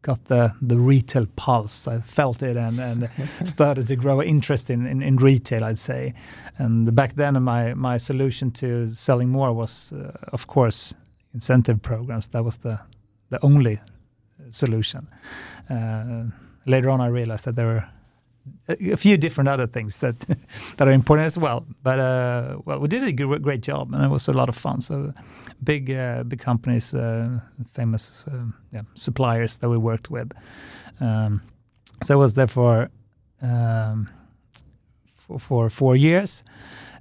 got 0.01 0.25
the 0.25 0.53
the 0.61 0.77
retail 0.77 1.25
pulse. 1.35 1.87
I 1.87 1.99
felt 1.99 2.43
it 2.43 2.57
and, 2.57 2.79
and 2.79 3.09
started 3.43 3.87
to 3.87 3.95
grow 3.95 4.21
interest 4.21 4.69
in, 4.69 4.85
in, 4.85 5.01
in, 5.01 5.17
retail, 5.17 5.63
I'd 5.63 5.77
say. 5.77 6.13
And 6.57 6.93
back 6.95 7.15
then, 7.15 7.41
my 7.43 7.73
my 7.73 7.97
solution 7.97 8.51
to 8.51 8.87
selling 8.89 9.29
more 9.29 9.53
was, 9.53 9.93
uh, 9.93 10.11
of 10.31 10.47
course, 10.47 10.93
incentive 11.33 11.81
programs. 11.81 12.27
That 12.27 12.43
was 12.43 12.57
the 12.57 12.79
the 13.29 13.39
only 13.41 13.79
solution. 14.49 15.07
Uh, 15.69 16.25
later 16.65 16.89
on, 16.89 17.01
I 17.01 17.07
realized 17.07 17.45
that 17.45 17.55
there 17.55 17.67
were 17.67 17.85
a 18.67 18.97
few 18.97 19.17
different 19.17 19.49
other 19.49 19.67
things 19.67 19.97
that 19.99 20.19
that 20.77 20.87
are 20.87 20.91
important 20.91 21.25
as 21.25 21.37
well. 21.37 21.65
But 21.83 21.99
uh, 21.99 22.57
well, 22.65 22.79
we 22.79 22.87
did 22.87 23.03
a 23.03 23.11
great 23.39 23.61
job, 23.61 23.93
and 23.93 24.03
it 24.03 24.09
was 24.09 24.27
a 24.27 24.33
lot 24.33 24.49
of 24.49 24.55
fun. 24.55 24.81
So 24.81 25.13
big 25.63 25.89
uh, 25.89 26.23
big 26.23 26.39
companies, 26.39 26.93
uh, 26.93 27.39
famous 27.73 28.27
uh, 28.27 28.45
yeah, 28.71 28.83
suppliers 28.93 29.57
that 29.57 29.69
we 29.69 29.77
worked 29.77 30.09
with. 30.09 30.31
Um, 30.99 31.41
so 32.03 32.13
I 32.13 32.17
was 32.17 32.33
there 32.33 32.47
for, 32.47 32.89
um, 33.41 34.09
for 35.15 35.39
for 35.39 35.69
four 35.69 35.95
years, 35.95 36.43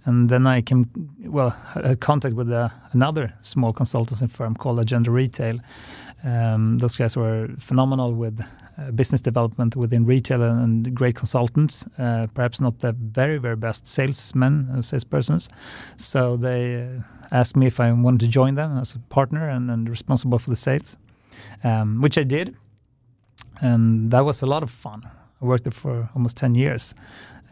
and 0.04 0.28
then 0.28 0.46
I 0.46 0.60
came 0.60 0.86
well 1.20 1.50
had 1.50 2.00
contact 2.00 2.34
with 2.34 2.52
uh, 2.52 2.68
another 2.92 3.34
small 3.40 3.72
consultancy 3.72 4.30
firm 4.30 4.54
called 4.54 4.78
Agenda 4.78 5.10
Retail. 5.10 5.60
Um, 6.22 6.78
those 6.78 6.96
guys 6.96 7.16
were 7.16 7.48
phenomenal 7.58 8.12
with 8.12 8.40
uh, 8.76 8.90
business 8.90 9.20
development 9.20 9.76
within 9.76 10.04
retail 10.04 10.42
and, 10.42 10.94
great 10.94 11.14
consultants, 11.14 11.86
uh, 11.98 12.26
perhaps 12.34 12.60
not 12.60 12.80
the 12.80 12.92
very, 12.92 13.38
very 13.38 13.56
best 13.56 13.86
salesmen, 13.86 14.68
uh, 14.70 14.76
salespersons. 14.78 15.48
So 15.96 16.36
they 16.36 17.00
asked 17.30 17.56
me 17.56 17.66
if 17.66 17.78
I 17.78 17.92
wanted 17.92 18.20
to 18.20 18.28
join 18.28 18.54
them 18.54 18.78
as 18.78 18.94
a 18.94 18.98
partner 18.98 19.48
and, 19.48 19.70
and 19.70 19.88
responsible 19.88 20.38
for 20.38 20.50
the 20.50 20.56
sales, 20.56 20.98
um, 21.62 22.00
which 22.00 22.18
I 22.18 22.24
did. 22.24 22.56
And 23.60 24.10
that 24.10 24.24
was 24.24 24.42
a 24.42 24.46
lot 24.46 24.62
of 24.62 24.70
fun. 24.70 25.08
I 25.40 25.44
worked 25.44 25.64
there 25.64 25.70
for 25.70 26.10
almost 26.14 26.36
10 26.36 26.54
years. 26.54 26.94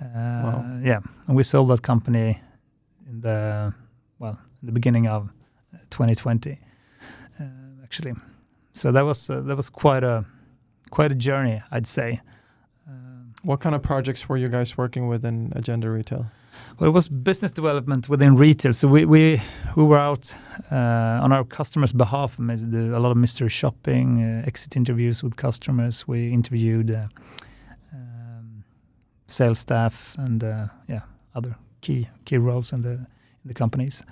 Uh, 0.02 0.42
wow. 0.44 0.80
Yeah. 0.82 1.00
And 1.26 1.36
we 1.36 1.42
sold 1.42 1.70
that 1.70 1.82
company 1.82 2.40
in 3.08 3.20
the, 3.20 3.72
well, 4.18 4.38
in 4.60 4.66
the 4.66 4.72
beginning 4.72 5.06
of 5.06 5.28
2020, 5.90 6.58
uh, 7.38 7.44
actually. 7.82 8.14
So 8.72 8.90
that 8.92 9.04
was, 9.04 9.30
uh, 9.30 9.40
that 9.42 9.56
was 9.56 9.68
quite 9.68 10.04
a, 10.04 10.24
quite 10.90 11.12
a 11.12 11.14
journey, 11.14 11.62
I'd 11.70 11.86
say. 11.86 12.20
What 13.44 13.58
kind 13.58 13.74
of 13.74 13.82
projects 13.82 14.28
were 14.28 14.36
you 14.36 14.48
guys 14.48 14.78
working 14.78 15.08
with 15.08 15.24
in 15.24 15.52
Agenda 15.56 15.90
Retail? 15.90 16.26
Well, 16.78 16.90
it 16.90 16.92
was 16.92 17.08
business 17.08 17.50
development 17.50 18.08
within 18.08 18.36
retail. 18.36 18.72
So 18.72 18.86
we 18.86 19.04
we, 19.04 19.42
we 19.74 19.82
were 19.82 19.98
out 19.98 20.32
uh, 20.70 21.24
on 21.24 21.32
our 21.32 21.44
customers' 21.44 21.92
behalf, 21.92 22.38
a 22.38 22.42
lot 22.42 23.10
of 23.10 23.16
mystery 23.16 23.48
shopping, 23.48 24.22
uh, 24.22 24.46
exit 24.46 24.76
interviews 24.76 25.24
with 25.24 25.36
customers. 25.36 26.06
We 26.06 26.32
interviewed 26.32 26.90
uh, 26.90 27.08
sales 29.32 29.58
staff 29.58 30.14
and 30.18 30.44
uh, 30.44 30.66
yeah 30.88 31.00
other 31.34 31.56
key 31.80 32.08
key 32.24 32.38
roles 32.38 32.72
in 32.72 32.82
the 32.82 32.90
in 33.44 33.48
the 33.48 33.54
companies, 33.54 34.04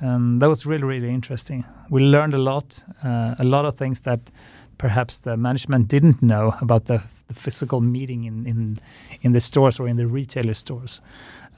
and 0.00 0.40
that 0.40 0.48
was 0.48 0.66
really 0.66 0.84
really 0.84 1.14
interesting. 1.14 1.64
We 1.90 2.02
learned 2.02 2.34
a 2.34 2.38
lot, 2.38 2.84
uh, 3.02 3.34
a 3.38 3.44
lot 3.44 3.64
of 3.64 3.76
things 3.76 4.00
that 4.00 4.32
perhaps 4.78 5.18
the 5.18 5.36
management 5.36 5.88
didn't 5.88 6.22
know 6.22 6.54
about 6.60 6.84
the, 6.86 7.02
the 7.28 7.34
physical 7.34 7.80
meeting 7.80 8.24
in, 8.24 8.46
in 8.46 8.78
in 9.20 9.32
the 9.32 9.40
stores 9.40 9.80
or 9.80 9.88
in 9.88 9.96
the 9.96 10.06
retailer 10.06 10.54
stores. 10.54 11.00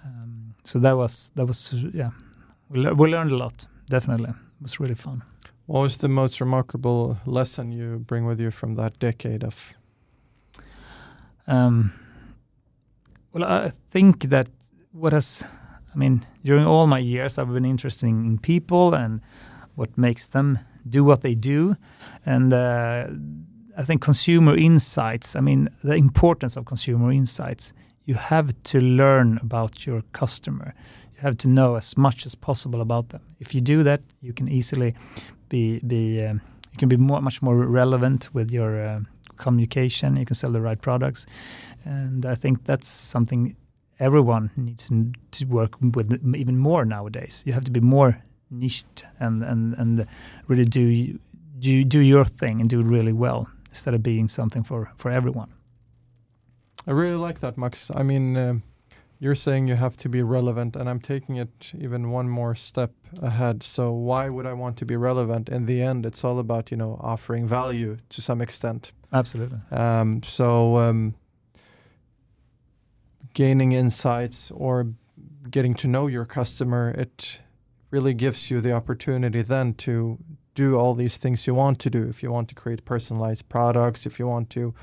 Um, 0.04 0.54
so 0.64 0.78
that 0.78 0.96
was 0.96 1.30
that 1.34 1.46
was 1.46 1.72
yeah, 1.72 2.10
we, 2.68 2.80
le 2.80 2.94
we 2.94 3.08
learned 3.08 3.32
a 3.32 3.36
lot. 3.36 3.66
Definitely, 3.88 4.30
it 4.30 4.62
was 4.62 4.80
really 4.80 4.94
fun. 4.94 5.22
What 5.66 5.80
was 5.80 5.96
the 5.96 6.08
most 6.08 6.40
remarkable 6.40 7.16
lesson 7.24 7.72
you 7.72 7.98
bring 8.06 8.26
with 8.26 8.40
you 8.40 8.50
from 8.50 8.74
that 8.74 8.98
decade 9.00 9.44
of? 9.44 9.74
Um, 11.48 11.92
well, 13.36 13.66
I 13.66 13.70
think 13.90 14.30
that 14.30 14.48
what 14.92 15.12
has, 15.12 15.44
I 15.94 15.98
mean, 15.98 16.24
during 16.42 16.64
all 16.64 16.86
my 16.86 16.98
years, 16.98 17.38
I've 17.38 17.52
been 17.52 17.66
interested 17.66 18.06
in 18.06 18.38
people 18.38 18.94
and 18.94 19.20
what 19.74 19.98
makes 19.98 20.26
them 20.26 20.60
do 20.88 21.04
what 21.04 21.20
they 21.20 21.34
do. 21.34 21.76
And 22.24 22.54
uh, 22.54 23.08
I 23.76 23.82
think 23.82 24.00
consumer 24.00 24.56
insights, 24.56 25.36
I 25.36 25.40
mean, 25.40 25.68
the 25.84 25.96
importance 25.96 26.56
of 26.56 26.64
consumer 26.64 27.12
insights, 27.12 27.74
you 28.06 28.14
have 28.14 28.54
to 28.62 28.80
learn 28.80 29.38
about 29.42 29.84
your 29.86 30.00
customer. 30.12 30.72
You 31.14 31.20
have 31.20 31.36
to 31.38 31.48
know 31.48 31.74
as 31.74 31.94
much 31.94 32.24
as 32.24 32.34
possible 32.34 32.80
about 32.80 33.10
them. 33.10 33.20
If 33.38 33.54
you 33.54 33.60
do 33.60 33.82
that, 33.82 34.00
you 34.22 34.32
can 34.32 34.48
easily 34.48 34.94
be, 35.50 35.80
be 35.80 36.24
um, 36.24 36.40
you 36.72 36.78
can 36.78 36.88
be 36.88 36.96
more, 36.96 37.20
much 37.20 37.42
more 37.42 37.56
relevant 37.56 38.30
with 38.32 38.50
your 38.50 38.80
uh, 38.80 39.00
communication. 39.36 40.16
You 40.16 40.24
can 40.24 40.34
sell 40.34 40.52
the 40.52 40.60
right 40.60 40.80
products. 40.80 41.26
And 41.86 42.26
I 42.26 42.34
think 42.34 42.64
that's 42.64 42.88
something 42.88 43.56
everyone 43.98 44.50
needs 44.56 44.90
to 45.30 45.44
work 45.44 45.76
with 45.80 46.12
even 46.34 46.58
more 46.58 46.84
nowadays. 46.84 47.44
You 47.46 47.52
have 47.52 47.64
to 47.64 47.70
be 47.70 47.80
more 47.80 48.22
niched 48.50 49.04
and 49.18 49.42
and 49.42 49.74
and 49.74 50.06
really 50.46 50.64
do 50.64 51.18
do 51.58 51.84
do 51.84 52.00
your 52.00 52.24
thing 52.24 52.60
and 52.60 52.70
do 52.70 52.80
it 52.80 52.86
really 52.86 53.12
well 53.12 53.48
instead 53.68 53.94
of 53.94 54.02
being 54.02 54.28
something 54.28 54.64
for 54.64 54.92
for 54.96 55.10
everyone. 55.10 55.52
I 56.86 56.92
really 56.92 57.16
like 57.16 57.40
that, 57.40 57.58
Max. 57.58 57.90
I 57.94 58.02
mean, 58.02 58.36
uh, 58.36 58.54
you're 59.18 59.34
saying 59.34 59.66
you 59.66 59.76
have 59.76 59.96
to 59.96 60.08
be 60.08 60.22
relevant, 60.22 60.76
and 60.76 60.88
I'm 60.88 61.00
taking 61.00 61.36
it 61.36 61.72
even 61.78 62.10
one 62.10 62.28
more 62.28 62.54
step 62.54 62.92
ahead. 63.22 63.62
So 63.62 63.92
why 63.92 64.28
would 64.28 64.46
I 64.46 64.52
want 64.52 64.76
to 64.78 64.84
be 64.84 64.96
relevant? 64.96 65.48
In 65.48 65.66
the 65.66 65.82
end, 65.82 66.06
it's 66.06 66.24
all 66.24 66.38
about 66.38 66.70
you 66.70 66.76
know 66.76 67.00
offering 67.00 67.48
value 67.48 67.96
to 68.10 68.20
some 68.22 68.40
extent. 68.40 68.92
Absolutely. 69.12 69.58
Um, 69.70 70.22
so 70.22 70.76
um, 70.76 71.14
gaining 73.36 73.72
insights 73.72 74.50
or 74.50 74.94
getting 75.50 75.74
to 75.74 75.86
know 75.86 76.06
your 76.06 76.24
customer, 76.24 76.88
it 76.96 77.42
really 77.90 78.14
gives 78.14 78.50
you 78.50 78.62
the 78.62 78.72
opportunity 78.72 79.42
then 79.42 79.74
to 79.74 80.18
do 80.54 80.74
all 80.74 80.94
these 80.94 81.18
things 81.18 81.46
you 81.46 81.54
want 81.54 81.78
to 81.78 81.90
do. 81.90 82.08
If 82.08 82.22
you 82.22 82.32
want 82.32 82.48
to 82.48 82.54
create 82.54 82.86
personalized 82.86 83.46
products, 83.50 84.06
if 84.06 84.18
you 84.18 84.26
want 84.26 84.48
to, 84.50 84.74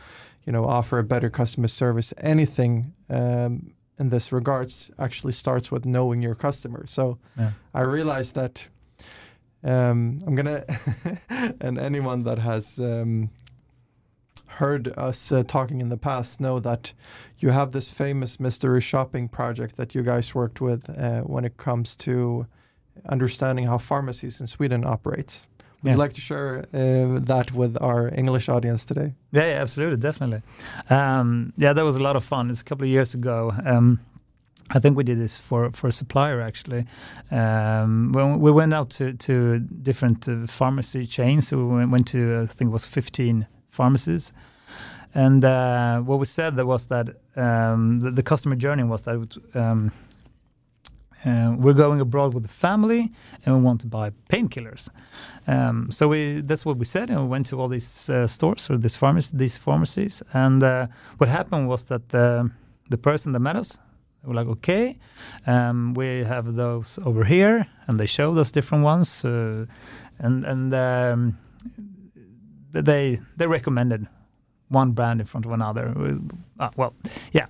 you 0.46 0.54
know, 0.54 0.66
offer 0.66 1.00
a 1.00 1.04
better 1.04 1.32
customer 1.32 1.68
service, 1.68 2.14
anything 2.20 2.94
um, 3.10 3.74
in 3.98 4.10
this 4.10 4.32
regards 4.32 4.92
actually 5.00 5.34
starts 5.34 5.72
with 5.72 5.84
knowing 5.88 6.22
your 6.22 6.36
customer. 6.36 6.86
So 6.86 7.18
yeah. 7.36 7.54
I 7.74 7.82
realized 7.82 8.36
that 8.36 8.68
um, 9.64 10.20
I'm 10.28 10.36
gonna, 10.36 10.64
and 11.60 11.80
anyone 11.80 12.22
that 12.26 12.38
has 12.38 12.80
um, 12.80 13.32
heard 14.54 14.94
us 14.98 15.32
uh, 15.32 15.44
talking 15.44 15.82
in 15.82 15.90
the 15.90 15.98
past 15.98 16.40
know 16.40 16.60
that 16.60 16.94
you 17.40 17.50
have 17.50 17.72
this 17.72 17.90
famous 17.92 18.40
mystery 18.40 18.82
shopping 18.82 19.28
project 19.28 19.76
that 19.78 19.96
you 19.96 20.04
guys 20.04 20.36
worked 20.36 20.62
with 20.62 20.90
uh, 20.90 21.22
when 21.22 21.46
it 21.46 21.58
comes 21.58 21.96
to 21.96 22.46
understanding 23.10 23.66
how 23.66 23.78
pharmacies 23.78 24.40
in 24.40 24.48
Sweden 24.48 24.86
operates. 24.86 25.48
Would 25.82 25.90
yeah. 25.90 25.94
you 25.96 26.00
like 26.00 26.14
to 26.14 26.22
share 26.22 26.60
uh, 26.74 27.20
that 27.26 27.52
with 27.52 27.78
our 27.82 28.14
English 28.16 28.48
audience 28.48 28.86
today? 28.86 29.14
Yeah, 29.32 29.48
yeah 29.48 29.62
absolutely, 29.62 29.98
definitely. 29.98 30.42
Um, 30.90 31.52
yeah, 31.58 31.74
that 31.74 31.84
was 31.84 31.98
a 31.98 32.04
lot 32.04 32.16
of 32.16 32.24
fun. 32.24 32.50
It's 32.50 32.62
a 32.62 32.64
couple 32.64 32.86
of 32.86 32.90
years 32.90 33.14
ago. 33.14 33.54
Um, 33.66 34.00
I 34.70 34.80
think 34.80 34.96
we 34.96 35.04
did 35.04 35.20
this 35.20 35.38
for 35.38 35.72
for 35.72 35.88
a 35.88 35.92
supplier 35.92 36.40
actually. 36.42 36.86
Um, 37.32 38.14
when 38.14 38.40
we 38.40 38.52
went 38.52 38.74
out 38.74 38.90
to 38.92 39.14
to 39.14 39.60
different 39.60 40.28
uh, 40.28 40.48
pharmacy 40.48 41.06
chains, 41.06 41.48
so 41.48 41.58
we 41.58 41.86
went 41.86 42.08
to 42.08 42.20
uh, 42.38 42.44
I 42.44 42.46
think 42.46 42.70
it 42.70 42.74
was 42.74 42.86
15 42.86 43.48
pharmacies, 43.74 44.34
and 45.14 45.44
uh, 45.44 46.00
what 46.00 46.20
we 46.20 46.26
said 46.26 46.56
that 46.56 46.66
was 46.66 46.88
that 46.88 47.08
um, 47.36 48.00
the, 48.02 48.12
the, 48.12 48.24
customer 48.24 48.56
journey 48.56 48.84
was 48.84 49.02
that 49.04 49.38
um, 49.54 49.92
Uh, 51.26 51.56
we're 51.58 51.74
going 51.74 52.02
abroad 52.02 52.34
with 52.34 52.44
the 52.44 52.50
family, 52.50 53.12
and 53.46 53.56
we 53.56 53.62
want 53.62 53.80
to 53.80 53.88
buy 53.88 54.12
painkillers. 54.30 54.90
Um, 55.48 55.90
so 55.90 56.10
we 56.10 56.42
that's 56.42 56.66
what 56.66 56.78
we 56.78 56.86
said, 56.86 57.10
and 57.10 57.22
we 57.22 57.28
went 57.28 57.46
to 57.50 57.62
all 57.62 57.70
these 57.70 58.10
uh, 58.10 58.28
stores 58.28 58.70
or 58.70 58.78
these 58.78 58.98
pharmacies, 58.98 59.32
these 59.32 59.58
pharmacies. 59.58 60.24
And 60.34 60.62
uh, 60.64 60.88
what 61.18 61.30
happened 61.30 61.70
was 61.70 61.86
that 61.86 62.10
the 62.10 62.52
the 62.90 62.98
person 62.98 63.32
that 63.34 63.40
met 63.42 63.56
us 63.56 63.80
were 64.24 64.34
like, 64.34 64.48
okay, 64.48 64.98
um, 65.48 65.94
we 65.94 66.26
have 66.26 66.56
those 66.56 67.00
over 67.06 67.24
here, 67.24 67.68
and 67.88 67.98
they 68.00 68.08
showed 68.08 68.38
us 68.38 68.52
different 68.52 68.84
ones, 68.84 69.24
uh, 69.24 69.66
and 70.20 70.46
and 70.46 70.74
um, 70.74 71.38
they 72.74 73.20
they 73.38 73.48
recommended 73.48 74.08
one 74.70 74.92
brand 74.92 75.20
in 75.20 75.26
front 75.26 75.46
of 75.46 75.52
another. 75.52 75.94
Uh, 76.60 76.70
well, 76.76 76.94
yeah. 77.32 77.46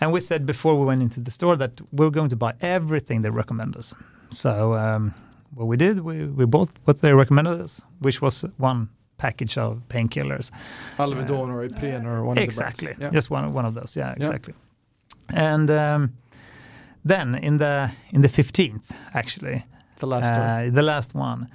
And 0.00 0.12
we 0.12 0.20
said 0.20 0.44
before 0.44 0.74
we 0.78 0.84
went 0.84 1.02
into 1.02 1.20
the 1.20 1.30
store 1.30 1.56
that 1.56 1.80
we 1.92 2.04
are 2.06 2.10
going 2.10 2.28
to 2.28 2.36
buy 2.36 2.54
everything 2.60 3.22
they 3.22 3.30
recommend 3.30 3.76
us. 3.76 3.94
So 4.30 4.74
um, 4.74 5.14
what 5.54 5.66
we 5.66 5.76
did, 5.76 6.00
we, 6.00 6.24
we 6.26 6.44
bought 6.44 6.70
what 6.84 7.00
they 7.00 7.12
recommended 7.12 7.60
us, 7.60 7.82
which 8.00 8.20
was 8.20 8.44
one 8.58 8.88
package 9.18 9.56
of 9.56 9.82
painkillers. 9.88 10.50
Alvedon 10.98 11.48
uh, 11.48 11.54
or 11.54 11.68
Ipren 11.68 12.04
or 12.04 12.24
one 12.24 12.38
exactly. 12.38 12.88
of 12.88 12.92
Exactly. 12.92 13.04
Yeah. 13.06 13.10
Just 13.10 13.30
one 13.30 13.52
one 13.52 13.64
of 13.64 13.74
those. 13.74 13.96
Yeah, 13.96 14.12
exactly. 14.16 14.54
Yeah. 15.32 15.54
And 15.54 15.70
um, 15.70 16.12
then 17.04 17.34
in 17.34 17.58
the 17.58 17.90
in 18.10 18.22
the 18.22 18.28
fifteenth, 18.28 18.98
actually, 19.14 19.64
the 19.98 20.06
last 20.06 20.34
uh, 20.34 20.70
the 20.70 20.82
last 20.82 21.14
one, 21.14 21.48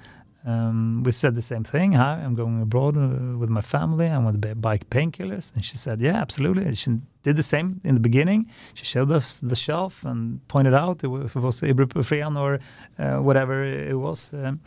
um, 0.44 1.02
we 1.04 1.12
said 1.12 1.34
the 1.34 1.42
same 1.42 1.62
thing. 1.62 1.92
Hi, 1.92 2.14
I'm 2.14 2.34
going 2.34 2.60
abroad 2.60 2.96
uh, 2.96 3.38
with 3.38 3.48
my 3.48 3.60
family. 3.60 4.08
I 4.08 4.18
want 4.18 4.42
to 4.42 4.54
buy 4.54 4.78
painkillers. 4.78 5.54
And 5.54 5.64
she 5.64 5.76
said, 5.76 6.00
Yeah, 6.00 6.16
absolutely. 6.20 6.74
She 6.74 6.98
did 7.22 7.36
the 7.36 7.42
same 7.42 7.80
in 7.84 7.94
the 7.94 8.00
beginning. 8.00 8.50
She 8.74 8.84
showed 8.84 9.10
us 9.12 9.38
the 9.38 9.54
shelf 9.54 10.04
and 10.04 10.46
pointed 10.48 10.74
out 10.74 11.04
if 11.04 11.36
it 11.36 11.40
was 11.40 11.60
ibuprofen 11.60 12.36
or 12.36 12.58
uh, 12.98 13.22
whatever 13.22 13.62
it 13.62 13.98
was. 13.98 14.32
Um, 14.32 14.60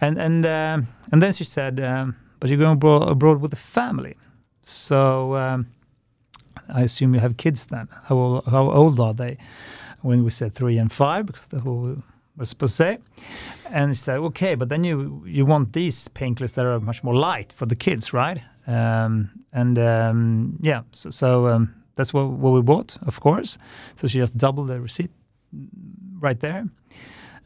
and 0.00 0.18
and 0.18 0.46
uh, 0.46 0.80
and 1.12 1.22
then 1.22 1.32
she 1.32 1.44
said, 1.44 1.80
um, 1.80 2.16
But 2.38 2.48
you're 2.48 2.58
going 2.58 2.76
abroad, 2.76 3.08
abroad 3.08 3.40
with 3.42 3.50
the 3.50 3.58
family. 3.58 4.16
So 4.62 5.36
um, 5.36 5.66
I 6.68 6.82
assume 6.82 7.14
you 7.14 7.20
have 7.20 7.36
kids 7.36 7.66
then. 7.66 7.88
How 8.04 8.16
old, 8.16 8.44
how 8.46 8.70
old 8.70 8.98
are 9.00 9.14
they? 9.14 9.36
When 10.00 10.24
we 10.24 10.30
said 10.30 10.54
three 10.54 10.78
and 10.78 10.90
five, 10.90 11.26
because 11.26 11.48
what 11.52 11.76
we 11.76 11.96
were 12.40 12.46
supposed 12.46 12.76
to 12.76 12.82
say. 12.84 12.98
And 13.70 13.96
she 13.96 14.02
said, 14.02 14.18
okay, 14.18 14.56
but 14.56 14.68
then 14.68 14.84
you 14.84 15.22
you 15.26 15.46
want 15.46 15.72
these 15.72 16.08
painkillers 16.08 16.54
that 16.54 16.66
are 16.66 16.80
much 16.80 17.04
more 17.04 17.14
light 17.14 17.52
for 17.52 17.66
the 17.66 17.76
kids, 17.76 18.12
right? 18.12 18.42
Um, 18.66 19.30
and 19.52 19.78
um, 19.78 20.56
yeah, 20.60 20.82
so, 20.92 21.10
so 21.10 21.46
um, 21.46 21.74
that's 21.94 22.12
what, 22.12 22.28
what 22.30 22.52
we 22.52 22.62
bought, 22.62 22.96
of 23.06 23.20
course. 23.20 23.58
So 23.94 24.08
she 24.08 24.18
just 24.18 24.36
doubled 24.36 24.68
the 24.68 24.80
receipt 24.80 25.10
right 26.20 26.40
there. 26.40 26.68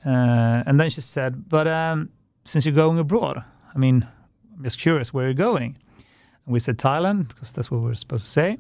Uh, 0.07 0.63
and 0.67 0.79
then 0.79 0.91
she 0.91 1.01
said, 1.01 1.49
but 1.49 1.67
um, 1.67 2.11
since 2.45 2.67
you're 2.67 2.75
going 2.75 2.99
abroad, 2.99 3.43
I 3.75 3.79
mean, 3.79 4.07
I'm 4.57 4.65
just 4.65 4.79
curious 4.79 5.13
where 5.15 5.25
you're 5.25 5.35
going. 5.35 5.77
And 6.45 6.53
we 6.53 6.61
said 6.61 6.79
Thailand 6.79 7.29
because 7.29 7.53
that's 7.53 7.71
what 7.71 7.81
we 7.81 7.91
are 7.91 7.95
supposed 7.95 8.27
to 8.27 8.31
say. 8.31 8.59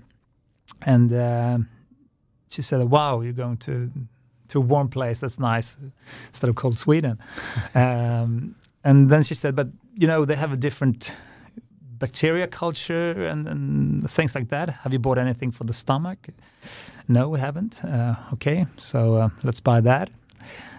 And 0.82 1.12
uh, 1.12 1.58
she 2.48 2.62
said, 2.62 2.90
wow, 2.90 3.20
you're 3.20 3.32
going 3.32 3.58
to 3.58 3.90
to 4.54 4.60
a 4.60 4.66
warm 4.66 4.88
place. 4.88 5.20
That's 5.20 5.38
nice 5.38 5.76
instead 6.28 6.48
of 6.48 6.56
cold 6.56 6.78
Sweden. 6.78 7.18
um, 7.74 8.54
and 8.82 9.10
then 9.10 9.22
she 9.22 9.34
said, 9.34 9.54
but 9.54 9.68
you 9.94 10.06
know, 10.06 10.24
they 10.24 10.36
have 10.36 10.52
a 10.52 10.56
different 10.56 11.12
bacteria 11.98 12.46
culture 12.46 13.26
and, 13.26 13.46
and, 13.48 14.10
things 14.10 14.34
like 14.34 14.48
that. 14.48 14.68
Have 14.82 14.92
you 14.92 14.98
bought 14.98 15.18
anything 15.18 15.52
for 15.52 15.64
the 15.64 15.72
stomach? 15.72 16.18
No, 17.08 17.28
we 17.28 17.40
haven't. 17.40 17.84
Uh, 17.84 18.16
okay, 18.32 18.66
so 18.78 19.14
uh, 19.14 19.28
let's 19.42 19.60
buy 19.60 19.80
that. 19.80 20.10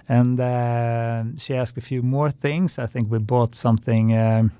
And 0.07 0.39
uh, 0.39 1.23
she 1.37 1.55
asked 1.55 1.77
a 1.77 1.81
few 1.81 2.03
more 2.03 2.31
things. 2.31 2.79
I 2.79 2.87
think 2.87 3.11
we 3.11 3.19
bought 3.19 3.55
something. 3.55 4.13
Um, 4.13 4.51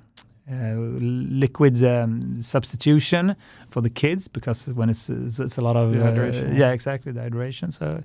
uh, 0.51 0.75
liquid 0.75 1.83
um, 1.83 2.39
substitution 2.39 3.35
for 3.67 3.81
the 3.81 3.89
kids 3.89 4.27
because 4.27 4.67
when 4.67 4.89
it's 4.91 5.09
it's, 5.09 5.39
it's 5.39 5.57
a 5.57 5.61
lot 5.61 5.75
of 5.75 5.91
uh, 5.93 6.21
yeah 6.53 6.71
exactly 6.71 7.11
the 7.11 7.21
hydration. 7.21 7.73
So 7.73 8.03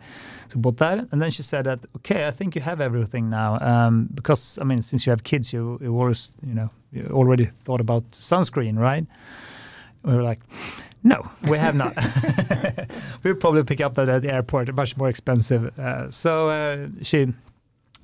so 0.49 0.59
bought 0.59 0.79
that. 0.79 1.07
And 1.13 1.21
then 1.21 1.31
she 1.31 1.43
said 1.43 1.67
that 1.67 1.81
okay 1.97 2.27
I 2.27 2.31
think 2.31 2.55
you 2.55 2.63
have 2.63 2.81
everything 2.81 3.29
now. 3.29 3.59
Um, 3.61 4.09
because 4.15 4.59
I 4.59 4.65
mean 4.65 4.81
since 4.81 5.07
you 5.07 5.11
have 5.11 5.23
kids 5.23 5.53
you, 5.53 5.79
you 5.83 5.95
always 5.95 6.37
you 6.47 6.55
know 6.55 6.71
you 6.93 7.09
already 7.11 7.45
thought 7.65 7.81
about 7.81 8.11
sunscreen 8.13 8.79
right? 8.79 9.07
We 10.03 10.15
were 10.15 10.23
like 10.23 10.41
no 11.03 11.31
we 11.47 11.59
have 11.59 11.75
not. 11.75 11.95
We'll 13.23 13.35
probably 13.35 13.65
pick 13.65 13.83
up 13.83 13.97
that 13.97 14.09
at 14.09 14.23
the 14.23 14.33
airport 14.33 14.75
much 14.75 14.97
more 14.97 15.11
expensive. 15.11 15.79
Uh, 15.79 16.11
so 16.11 16.49
uh, 16.49 16.89
she 17.03 17.35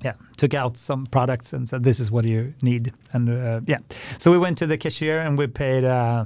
yeah, 0.03 0.13
took 0.37 0.53
out 0.53 0.77
some 0.77 1.05
products 1.07 1.53
and 1.53 1.67
said, 1.67 1.83
"This 1.83 1.99
is 1.99 2.11
what 2.11 2.25
you 2.25 2.53
need." 2.61 2.93
And 3.13 3.29
uh, 3.29 3.61
yeah, 3.65 3.79
so 4.17 4.31
we 4.31 4.37
went 4.37 4.57
to 4.59 4.67
the 4.67 4.77
cashier 4.77 5.19
and 5.19 5.37
we 5.37 5.47
paid 5.47 5.83
uh, 5.83 6.25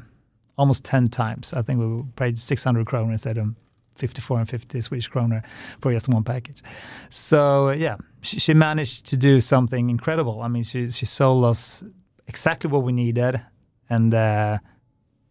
almost 0.57 0.83
ten 0.83 1.07
times. 1.07 1.53
I 1.53 1.61
think 1.61 1.79
we 1.79 2.03
paid 2.15 2.37
six 2.37 2.63
hundred 2.63 2.85
kroner 2.87 3.11
instead 3.11 3.37
of 3.37 3.55
fifty-four 3.95 4.39
and 4.39 4.49
fifty 4.49 4.81
Swedish 4.81 5.07
kroner 5.07 5.43
for 5.79 5.93
just 5.93 6.09
one 6.09 6.23
package. 6.23 6.61
So 7.09 7.71
yeah, 7.71 7.97
she, 8.21 8.39
she, 8.39 8.53
managed 8.53 9.05
to 9.07 9.17
do 9.17 9.39
something 9.39 9.89
incredible. 9.89 10.41
I 10.41 10.47
mean, 10.49 10.63
she 10.63 10.91
she 10.91 11.05
sold 11.05 11.45
us 11.45 11.83
exactly 12.27 12.69
what 12.69 12.83
we 12.83 12.91
needed, 12.91 13.41
and 13.89 14.13
uh, 14.13 14.57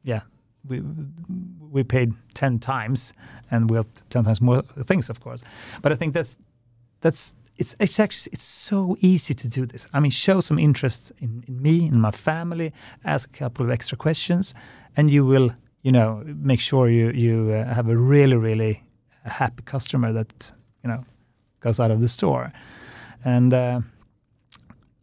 yeah, 0.02 0.22
we 0.66 0.82
we 1.70 1.84
paid 1.84 2.14
ten 2.32 2.58
times, 2.58 3.12
and 3.50 3.68
we 3.68 3.76
got 3.76 4.02
ten 4.08 4.24
times 4.24 4.40
more 4.40 4.62
things, 4.62 5.10
of 5.10 5.20
course. 5.20 5.42
But 5.82 5.92
I 5.92 5.94
think 5.96 6.14
that's 6.14 6.38
that's 7.00 7.34
it's 7.60 7.76
it's 7.78 8.00
actually 8.00 8.32
it's 8.32 8.68
so 8.68 8.96
easy 9.00 9.34
to 9.34 9.46
do 9.46 9.66
this. 9.66 9.86
I 9.92 10.00
mean, 10.00 10.10
show 10.10 10.40
some 10.40 10.58
interest 10.58 11.12
in, 11.18 11.44
in 11.46 11.62
me, 11.62 11.86
in 11.86 12.00
my 12.00 12.10
family, 12.10 12.72
ask 13.04 13.28
a 13.36 13.38
couple 13.38 13.66
of 13.66 13.70
extra 13.70 13.98
questions, 13.98 14.54
and 14.96 15.10
you 15.10 15.26
will, 15.26 15.50
you 15.82 15.92
know, 15.92 16.22
make 16.24 16.60
sure 16.60 16.88
you 16.88 17.10
you 17.10 17.52
uh, 17.52 17.74
have 17.74 17.88
a 17.90 17.96
really 17.96 18.36
really 18.36 18.82
happy 19.24 19.62
customer 19.62 20.12
that 20.12 20.52
you 20.82 20.90
know 20.90 21.04
goes 21.60 21.78
out 21.78 21.90
of 21.90 22.00
the 22.00 22.08
store. 22.08 22.52
And 23.24 23.52
uh, 23.52 23.80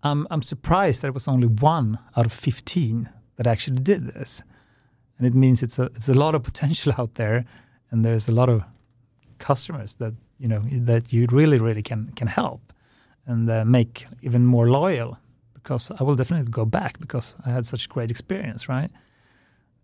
I'm 0.02 0.28
I'm 0.32 0.41
surprised 0.41 1.02
there 1.02 1.13
was 1.13 1.28
only 1.28 1.48
one 1.48 2.00
out 2.15 2.26
of 2.26 2.34
fifteen 2.34 3.10
that 3.36 3.46
actually 3.46 3.84
did 3.84 4.08
this, 4.13 4.43
and 5.20 5.28
it 5.28 5.36
means 5.36 5.62
it's 5.62 5.80
a 5.80 5.84
it's 5.96 6.10
a 6.10 6.15
lot 6.15 6.34
of 6.34 6.41
potential 6.41 6.93
out 7.00 7.13
there, 7.13 7.46
and 7.91 8.04
there's 8.04 8.28
a 8.28 8.34
lot 8.34 8.50
of 8.50 8.63
customers 9.38 9.96
that 9.96 10.13
you 10.39 10.47
know 10.47 10.63
that 10.71 11.12
you 11.13 11.28
really 11.32 11.60
really 11.60 11.84
can 11.84 12.12
can 12.15 12.28
help 12.28 12.73
and 13.26 13.50
uh, 13.50 13.65
make 13.65 14.08
even 14.21 14.45
more 14.45 14.69
loyal 14.69 15.17
because 15.54 15.91
I 16.00 16.04
will 16.04 16.15
definitely 16.15 16.50
go 16.50 16.65
back 16.65 17.00
because 17.00 17.36
I 17.45 17.50
had 17.50 17.65
such 17.65 17.89
great 17.89 18.10
experience, 18.10 18.69
right? 18.69 18.89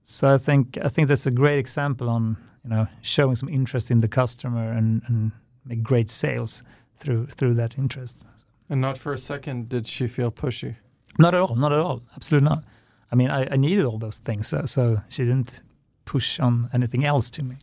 So 0.01 0.33
I 0.33 0.37
think 0.37 0.77
I 0.77 0.87
think 0.87 1.07
that's 1.07 1.25
a 1.25 1.31
great 1.31 1.59
example 1.59 2.09
on 2.09 2.37
you 2.63 2.69
know 2.69 2.87
showing 3.01 3.35
some 3.35 3.49
interest 3.49 3.91
in 3.91 3.99
the 3.99 4.07
customer 4.07 4.71
and, 4.71 5.01
and 5.07 5.31
make 5.65 5.83
great 5.83 6.09
sales 6.09 6.63
through 6.97 7.27
through 7.27 7.55
that 7.55 7.77
interest. 7.77 8.25
And 8.69 8.81
not 8.81 8.97
for 8.97 9.13
a 9.13 9.17
second 9.17 9.69
did 9.69 9.87
she 9.87 10.07
feel 10.07 10.31
pushy. 10.31 10.75
Not 11.19 11.33
at 11.35 11.41
all. 11.41 11.55
Not 11.55 11.71
at 11.71 11.79
all. 11.79 12.01
Absolutely 12.15 12.49
not. 12.49 12.63
I 13.11 13.15
mean, 13.15 13.29
I, 13.29 13.47
I 13.51 13.57
needed 13.57 13.85
all 13.85 13.99
those 13.99 14.17
things, 14.17 14.47
so, 14.47 14.65
so 14.65 15.01
she 15.09 15.23
didn't 15.23 15.61
push 16.05 16.39
on 16.39 16.69
anything 16.73 17.05
else 17.05 17.29
to 17.29 17.43
me 17.43 17.57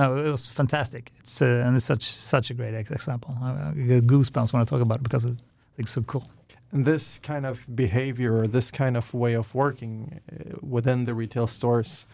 no, 0.00 0.16
it 0.16 0.30
was 0.30 0.48
fantastic. 0.48 1.12
It's 1.20 1.42
uh, 1.42 1.64
and 1.64 1.76
it's 1.76 1.84
such 1.84 2.04
such 2.04 2.50
a 2.50 2.54
great 2.54 2.74
example. 2.74 3.36
I, 3.42 3.72
get 3.74 4.06
goosebumps 4.06 4.52
when 4.52 4.62
I 4.62 4.64
talk 4.64 4.80
about 4.80 4.98
it 4.98 5.02
because 5.02 5.26
it's 5.76 5.90
so 5.90 6.02
cool. 6.02 6.24
And 6.72 6.84
this 6.84 7.18
kind 7.18 7.44
of 7.44 7.66
behavior 7.74 8.38
or 8.38 8.46
this 8.46 8.70
kind 8.70 8.96
of 8.96 9.12
way 9.12 9.34
of 9.34 9.54
working 9.54 10.20
uh, 10.32 10.56
within 10.62 11.04
the 11.04 11.14
retail 11.14 11.46
stores, 11.46 12.06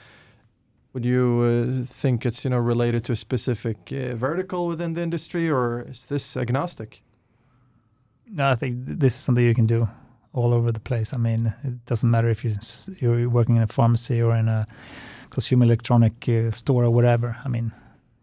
would 0.92 1.04
you 1.04 1.24
uh, 1.42 1.94
think 2.02 2.26
it's 2.26 2.44
you 2.44 2.50
know 2.50 2.58
related 2.58 3.04
to 3.04 3.12
a 3.12 3.16
specific 3.16 3.76
uh, 3.92 4.14
vertical 4.16 4.66
within 4.66 4.94
the 4.94 5.02
industry, 5.02 5.48
or 5.48 5.86
is 5.88 6.06
this 6.06 6.36
agnostic? 6.36 7.02
No, 8.28 8.50
I 8.50 8.56
think 8.56 8.78
this 8.84 9.14
is 9.14 9.20
something 9.20 9.44
you 9.44 9.54
can 9.54 9.66
do 9.66 9.88
all 10.32 10.52
over 10.52 10.72
the 10.72 10.80
place. 10.80 11.14
I 11.14 11.18
mean, 11.18 11.54
it 11.62 11.86
doesn't 11.86 12.10
matter 12.10 12.28
if 12.28 12.44
you're, 12.44 12.58
you're 12.98 13.28
working 13.28 13.56
in 13.56 13.62
a 13.62 13.68
pharmacy 13.68 14.20
or 14.20 14.34
in 14.34 14.48
a 14.48 14.66
consumer 15.30 15.64
electronic 15.64 16.28
uh, 16.28 16.50
store 16.50 16.84
or 16.84 16.90
whatever. 16.90 17.36
I 17.44 17.48
mean, 17.48 17.72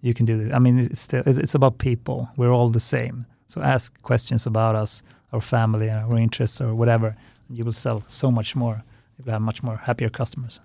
you 0.01 0.13
can 0.13 0.25
do 0.25 0.37
this. 0.37 0.53
I 0.53 0.59
mean, 0.59 0.77
it's 0.79 1.01
still, 1.01 1.23
it's 1.25 1.55
about 1.55 1.77
people. 1.77 2.29
We're 2.37 2.51
all 2.51 2.69
the 2.69 2.79
same. 2.79 3.25
So 3.47 3.61
ask 3.61 4.01
questions 4.01 4.45
about 4.45 4.75
us, 4.75 5.03
our 5.31 5.41
family, 5.41 5.89
our 5.89 6.17
interests, 6.17 6.61
or 6.61 6.75
whatever. 6.75 7.15
And 7.47 7.57
you 7.57 7.65
will 7.65 7.73
sell 7.73 8.03
so 8.07 8.31
much 8.31 8.55
more. 8.55 8.83
You 9.17 9.25
will 9.25 9.33
have 9.33 9.41
much 9.41 9.63
more 9.63 9.77
happier 9.77 10.09
customers. 10.09 10.59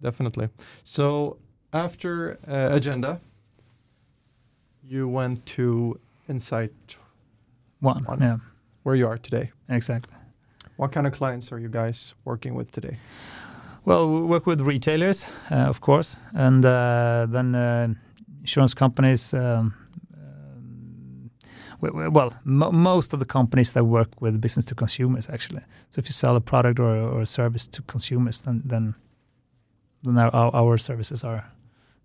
Definitely. 0.00 0.48
So 0.84 1.38
after 1.72 2.38
uh, 2.48 2.68
Agenda, 2.72 3.20
you 4.82 5.08
went 5.08 5.44
to 5.46 5.98
Insight 6.28 6.96
One, 7.80 8.04
One, 8.04 8.20
yeah, 8.20 8.38
where 8.82 8.94
you 8.94 9.06
are 9.06 9.18
today. 9.18 9.50
Exactly. 9.68 10.14
What 10.76 10.92
kind 10.92 11.06
of 11.06 11.12
clients 11.12 11.52
are 11.52 11.58
you 11.58 11.68
guys 11.68 12.14
working 12.24 12.54
with 12.54 12.70
today? 12.70 12.98
Well, 13.86 14.08
we 14.08 14.22
work 14.22 14.46
with 14.46 14.62
retailers, 14.62 15.26
uh, 15.50 15.68
of 15.68 15.82
course, 15.82 16.16
and 16.32 16.64
uh, 16.64 17.26
then 17.28 17.54
uh, 17.54 17.88
insurance 18.40 18.72
companies. 18.72 19.34
Um, 19.34 19.74
um 20.16 21.30
well, 21.80 22.32
mo 22.44 22.72
most 22.72 23.12
of 23.12 23.18
the 23.18 23.26
companies 23.26 23.72
that 23.72 23.84
work 23.84 24.22
with 24.22 24.40
business 24.40 24.64
to 24.66 24.74
consumers 24.74 25.28
actually. 25.28 25.64
So 25.90 25.98
if 25.98 26.06
you 26.06 26.12
sell 26.12 26.34
a 26.34 26.40
product 26.40 26.80
or, 26.80 26.96
or 26.96 27.20
a 27.20 27.26
service 27.26 27.66
to 27.66 27.82
consumers, 27.82 28.40
then 28.40 28.62
then 28.64 28.94
then 30.02 30.18
our, 30.18 30.54
our 30.54 30.78
services 30.78 31.24
are 31.24 31.44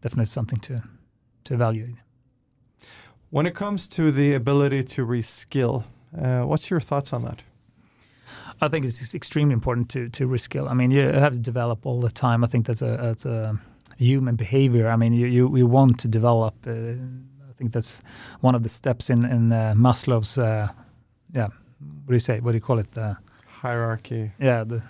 definitely 0.01 0.25
something 0.25 0.59
to 0.59 0.81
to 1.43 1.53
evaluate. 1.53 1.95
When 3.29 3.45
it 3.45 3.55
comes 3.55 3.87
to 3.87 4.11
the 4.11 4.33
ability 4.33 4.83
to 4.95 5.05
reskill, 5.05 5.83
uh, 6.17 6.41
what's 6.41 6.69
your 6.69 6.81
thoughts 6.81 7.13
on 7.13 7.23
that? 7.23 7.43
I 8.61 8.67
think 8.67 8.85
it's 8.85 9.13
extremely 9.13 9.53
important 9.53 9.89
to 9.89 10.09
to 10.09 10.27
reskill. 10.27 10.69
I 10.69 10.73
mean, 10.73 10.91
you 10.91 11.01
have 11.01 11.33
to 11.33 11.39
develop 11.39 11.85
all 11.85 12.01
the 12.01 12.11
time. 12.11 12.43
I 12.43 12.47
think 12.47 12.65
that's 12.65 12.81
a 12.81 12.97
that's 12.97 13.25
a 13.25 13.57
human 13.97 14.35
behavior. 14.35 14.87
I 14.93 14.95
mean, 14.95 15.13
you 15.13 15.27
you, 15.27 15.57
you 15.57 15.67
want 15.67 15.99
to 15.99 16.07
develop. 16.07 16.55
Uh, 16.67 16.71
I 17.49 17.53
think 17.57 17.73
that's 17.73 18.01
one 18.41 18.55
of 18.55 18.63
the 18.63 18.69
steps 18.69 19.09
in 19.09 19.25
in 19.25 19.51
uh, 19.51 19.73
Maslow's. 19.75 20.37
Uh, 20.37 20.67
yeah, 21.33 21.47
what 21.47 22.07
do 22.07 22.13
you 22.13 22.19
say? 22.19 22.39
What 22.39 22.51
do 22.51 22.57
you 22.57 22.61
call 22.61 22.79
it? 22.79 22.97
Uh, 22.97 23.15
Hierarchy. 23.61 24.31
Yeah, 24.39 24.63
the, 24.63 24.81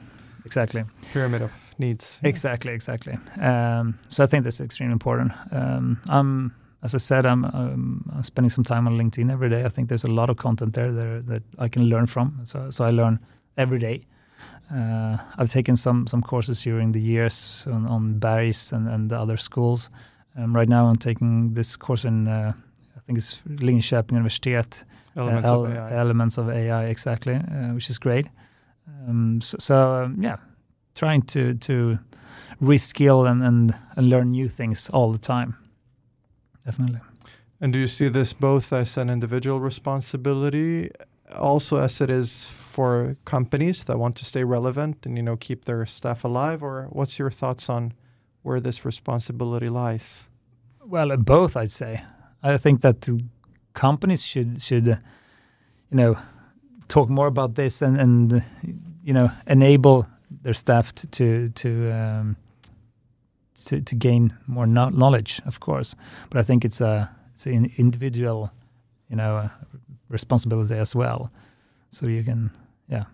exactly. 0.46 0.84
Pyramid 1.14 1.42
of 1.42 1.52
needs. 1.80 2.20
Exactly, 2.24 2.74
exactly. 2.74 3.18
Um, 3.40 3.98
so 4.10 4.24
I 4.24 4.28
think 4.28 4.44
that's 4.44 4.62
extremely 4.62 4.94
important. 4.94 5.32
Um, 5.52 6.00
I'm, 6.08 6.54
as 6.84 6.94
I 6.94 7.00
said, 7.00 7.26
I'm, 7.26 7.46
um, 7.46 8.12
I'm, 8.16 8.24
spending 8.24 8.50
some 8.50 8.64
time 8.64 8.88
on 8.88 8.98
LinkedIn 8.98 9.32
every 9.32 9.50
day. 9.50 9.66
I 9.66 9.70
think 9.70 9.90
there's 9.90 10.04
a 10.04 10.12
lot 10.12 10.30
of 10.30 10.38
content 10.38 10.74
there 10.74 10.92
that, 10.92 11.28
that 11.28 11.44
I 11.58 11.68
can 11.68 11.86
learn 11.86 12.06
from. 12.06 12.42
So, 12.44 12.70
so 12.70 12.86
I 12.86 12.92
learn 12.92 13.20
every 13.58 13.80
day. 13.80 14.06
Uh, 14.74 15.18
I've 15.38 15.52
taken 15.52 15.76
some 15.76 16.08
some 16.08 16.22
courses 16.22 16.62
during 16.62 16.92
the 16.92 17.02
years 17.02 17.66
on, 17.68 17.88
on 17.88 18.20
Berghs 18.20 18.72
and, 18.72 18.88
and 18.88 19.12
other 19.12 19.38
schools. 19.38 19.90
Um, 20.38 20.56
right 20.56 20.70
now, 20.70 20.88
I'm 20.88 20.98
taking 20.98 21.56
this 21.56 21.76
course 21.76 22.06
in 22.06 22.28
uh, 22.28 22.54
I 22.96 23.00
think 23.06 23.18
it's 23.18 23.42
Linköping 23.48 24.12
Universitet. 24.12 24.86
Elements, 25.16 25.50
uh, 25.50 25.60
of, 25.60 25.72
AI. 25.72 25.92
elements 25.92 26.38
of 26.38 26.50
AI, 26.50 26.86
exactly, 26.86 27.34
uh, 27.34 27.74
which 27.74 27.90
is 27.90 27.98
great. 27.98 28.30
Um, 29.08 29.42
so, 29.42 29.58
so 29.60 30.04
um, 30.04 30.24
yeah, 30.24 30.38
trying 30.94 31.24
to 31.24 31.56
to 31.56 32.00
reskill 32.62 33.30
and, 33.30 33.44
and 33.44 33.74
and 33.96 34.10
learn 34.10 34.32
new 34.32 34.50
things 34.50 34.90
all 34.92 35.12
the 35.12 35.18
time. 35.18 35.56
Definitely. 36.66 37.00
And 37.62 37.74
do 37.74 37.80
you 37.80 37.88
see 37.88 38.10
this 38.10 38.34
both 38.34 38.72
as 38.72 38.98
an 38.98 39.10
individual 39.10 39.60
responsibility, 39.60 40.92
also 41.38 41.78
as 41.78 42.02
it 42.02 42.10
is 42.10 42.46
for 42.80 43.18
companies 43.26 43.84
that 43.84 43.98
want 43.98 44.16
to 44.16 44.24
stay 44.24 44.46
relevant 44.46 45.06
and 45.06 45.18
you 45.18 45.24
know 45.24 45.36
keep 45.36 45.66
their 45.66 45.86
staff 45.86 46.24
alive, 46.24 46.64
or 46.64 46.88
what's 46.92 47.20
your 47.20 47.30
thoughts 47.30 47.70
on 47.70 47.94
where 48.44 48.62
this 48.62 48.86
responsibility 48.86 49.68
lies? 49.68 50.30
Well, 50.86 51.18
both, 51.18 51.58
I'd 51.58 51.72
say. 51.72 52.00
I 52.42 52.56
think 52.58 52.80
that 52.80 53.10
companies 53.74 54.24
should 54.24 54.62
should 54.62 54.88
you 54.88 55.98
know 55.98 56.16
talk 56.88 57.10
more 57.10 57.28
about 57.28 57.56
this 57.56 57.82
and 57.82 58.00
and 58.00 58.44
you 59.04 59.14
know 59.14 59.30
enable 59.46 60.08
their 60.44 60.54
staff 60.54 60.94
to 60.96 61.08
to 61.08 61.50
to, 61.50 61.70
um, 61.92 62.38
to, 63.66 63.82
to 63.82 63.96
gain 63.96 64.38
more 64.48 64.68
no 64.68 64.90
knowledge, 64.90 65.42
of 65.46 65.60
course. 65.60 65.96
But 66.30 66.40
I 66.40 66.44
think 66.44 66.64
it's 66.64 66.80
a 66.82 67.10
it's 67.34 67.46
an 67.46 67.74
individual, 67.78 68.52
you 69.10 69.18
know, 69.18 69.50
responsibility 70.08 70.80
as 70.80 70.96
well. 70.96 71.30
So 71.90 72.08
you 72.08 72.24
can, 72.24 72.52
yeah. 72.90 73.06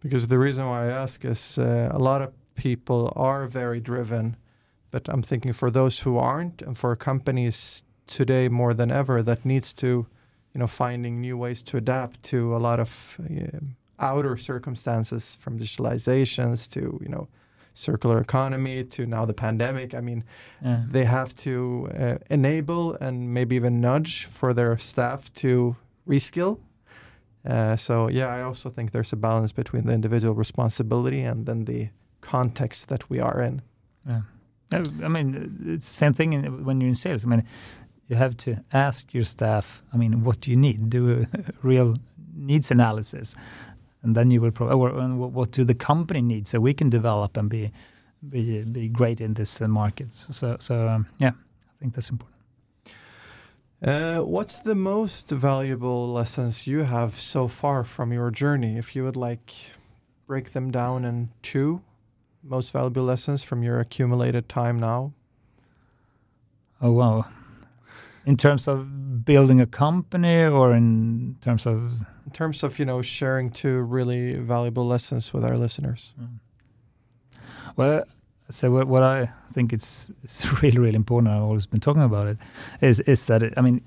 Because 0.00 0.28
the 0.28 0.38
reason 0.38 0.66
why 0.66 0.86
I 0.86 0.90
ask 0.90 1.24
is 1.24 1.58
uh, 1.58 1.90
a 1.92 1.98
lot 1.98 2.22
of 2.22 2.32
people 2.54 3.12
are 3.16 3.46
very 3.46 3.80
driven, 3.80 4.36
but 4.90 5.08
I'm 5.08 5.22
thinking 5.22 5.52
for 5.52 5.70
those 5.70 6.00
who 6.00 6.16
aren't, 6.16 6.62
and 6.62 6.76
for 6.76 6.94
companies 6.96 7.82
today 8.06 8.48
more 8.48 8.72
than 8.72 8.90
ever 8.90 9.22
that 9.22 9.44
needs 9.44 9.72
to, 9.74 10.06
you 10.54 10.58
know, 10.60 10.66
finding 10.66 11.20
new 11.20 11.36
ways 11.36 11.62
to 11.62 11.76
adapt 11.76 12.22
to 12.24 12.54
a 12.54 12.58
lot 12.58 12.78
of 12.78 13.16
uh, 13.20 13.58
outer 13.98 14.36
circumstances 14.36 15.36
from 15.40 15.58
digitalizations 15.58 16.68
to 16.70 16.98
you 17.02 17.08
know 17.08 17.28
circular 17.74 18.20
economy 18.20 18.84
to 18.84 19.06
now 19.06 19.24
the 19.24 19.34
pandemic 19.34 19.94
i 19.94 20.00
mean 20.00 20.24
yeah. 20.62 20.82
they 20.90 21.04
have 21.04 21.34
to 21.36 21.88
uh, 21.98 22.16
enable 22.30 22.94
and 22.94 23.32
maybe 23.32 23.56
even 23.56 23.80
nudge 23.80 24.24
for 24.24 24.54
their 24.54 24.76
staff 24.78 25.32
to 25.34 25.76
reskill 26.08 26.58
uh, 27.46 27.76
so 27.76 28.08
yeah 28.08 28.26
i 28.26 28.42
also 28.42 28.70
think 28.70 28.90
there's 28.90 29.12
a 29.12 29.16
balance 29.16 29.52
between 29.52 29.86
the 29.86 29.92
individual 29.92 30.34
responsibility 30.34 31.22
and 31.22 31.46
then 31.46 31.64
the 31.64 31.88
context 32.26 32.88
that 32.88 33.08
we 33.08 33.20
are 33.20 33.40
in. 33.40 33.62
Yeah. 34.06 34.22
I 35.04 35.08
mean 35.08 35.28
it's 35.74 35.88
the 35.88 35.94
same 35.94 36.14
thing 36.14 36.32
in, 36.32 36.64
when 36.64 36.80
you're 36.80 36.88
in 36.88 36.96
sales. 36.96 37.24
I 37.24 37.28
mean 37.28 37.44
you 38.08 38.16
have 38.16 38.36
to 38.36 38.56
ask 38.72 39.12
your 39.12 39.24
staff 39.24 39.82
i 39.92 39.96
mean 39.96 40.24
what 40.24 40.40
do 40.40 40.50
you 40.50 40.56
need? 40.56 40.90
Do 40.90 41.02
a 41.22 41.26
real 41.62 41.94
needs 42.34 42.70
analysis. 42.70 43.34
And 44.02 44.14
then 44.14 44.30
you 44.30 44.40
will 44.40 44.52
provide 44.52 44.74
or, 44.74 44.90
what 45.16 45.50
do 45.50 45.64
the 45.64 45.74
company 45.74 46.22
need? 46.22 46.46
So 46.46 46.60
we 46.60 46.74
can 46.74 46.90
develop 46.90 47.36
and 47.36 47.48
be 47.48 47.72
be 48.28 48.64
be 48.64 48.88
great 48.88 49.20
in 49.20 49.34
this 49.34 49.60
uh, 49.60 49.68
market. 49.68 50.12
So 50.12 50.56
so 50.58 50.88
um, 50.88 51.06
yeah, 51.18 51.32
I 51.74 51.74
think 51.80 51.94
that's 51.94 52.10
important. 52.10 52.35
Uh, 53.82 54.20
what's 54.20 54.60
the 54.60 54.74
most 54.74 55.30
valuable 55.30 56.12
lessons 56.12 56.66
you 56.66 56.80
have 56.80 57.18
so 57.18 57.46
far 57.46 57.84
from 57.84 58.12
your 58.12 58.30
journey? 58.30 58.78
If 58.78 58.96
you 58.96 59.04
would 59.04 59.16
like 59.16 59.52
break 60.26 60.50
them 60.50 60.70
down 60.70 61.04
in 61.04 61.30
two 61.42 61.82
most 62.42 62.72
valuable 62.72 63.02
lessons 63.02 63.42
from 63.42 63.62
your 63.62 63.80
accumulated 63.80 64.48
time 64.48 64.78
now. 64.78 65.12
Oh 66.80 66.92
wow. 66.92 67.26
In 68.24 68.36
terms 68.36 68.66
of 68.66 69.24
building 69.24 69.60
a 69.60 69.66
company 69.66 70.44
or 70.44 70.72
in 70.72 71.36
terms 71.40 71.66
of 71.66 72.06
in 72.24 72.32
terms 72.32 72.62
of 72.62 72.78
you 72.78 72.84
know 72.84 73.02
sharing 73.02 73.50
two 73.50 73.80
really 73.80 74.34
valuable 74.34 74.86
lessons 74.86 75.32
with 75.32 75.44
our 75.44 75.56
listeners? 75.56 76.14
Mm. 76.20 76.38
Well, 77.76 78.04
so 78.48 78.70
what, 78.70 78.86
what 78.86 79.02
I 79.02 79.28
think 79.52 79.72
it's 79.72 80.10
it's 80.22 80.44
really 80.62 80.78
really 80.78 80.96
important. 80.96 81.34
I've 81.34 81.42
always 81.42 81.66
been 81.66 81.80
talking 81.80 82.02
about 82.02 82.28
it. 82.28 82.38
Is 82.80 83.00
is 83.00 83.26
that 83.26 83.42
it, 83.42 83.54
I 83.56 83.60
mean, 83.60 83.82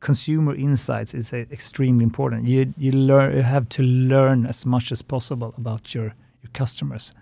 consumer 0.00 0.54
insights 0.54 1.14
is 1.14 1.32
extremely 1.32 2.04
important. 2.04 2.46
You 2.46 2.74
you 2.76 2.92
learn 2.92 3.36
you 3.36 3.42
have 3.42 3.68
to 3.70 3.82
learn 3.82 4.46
as 4.46 4.66
much 4.66 4.92
as 4.92 5.02
possible 5.02 5.54
about 5.56 5.94
your 5.94 6.14
your 6.42 6.50
customers. 6.52 7.14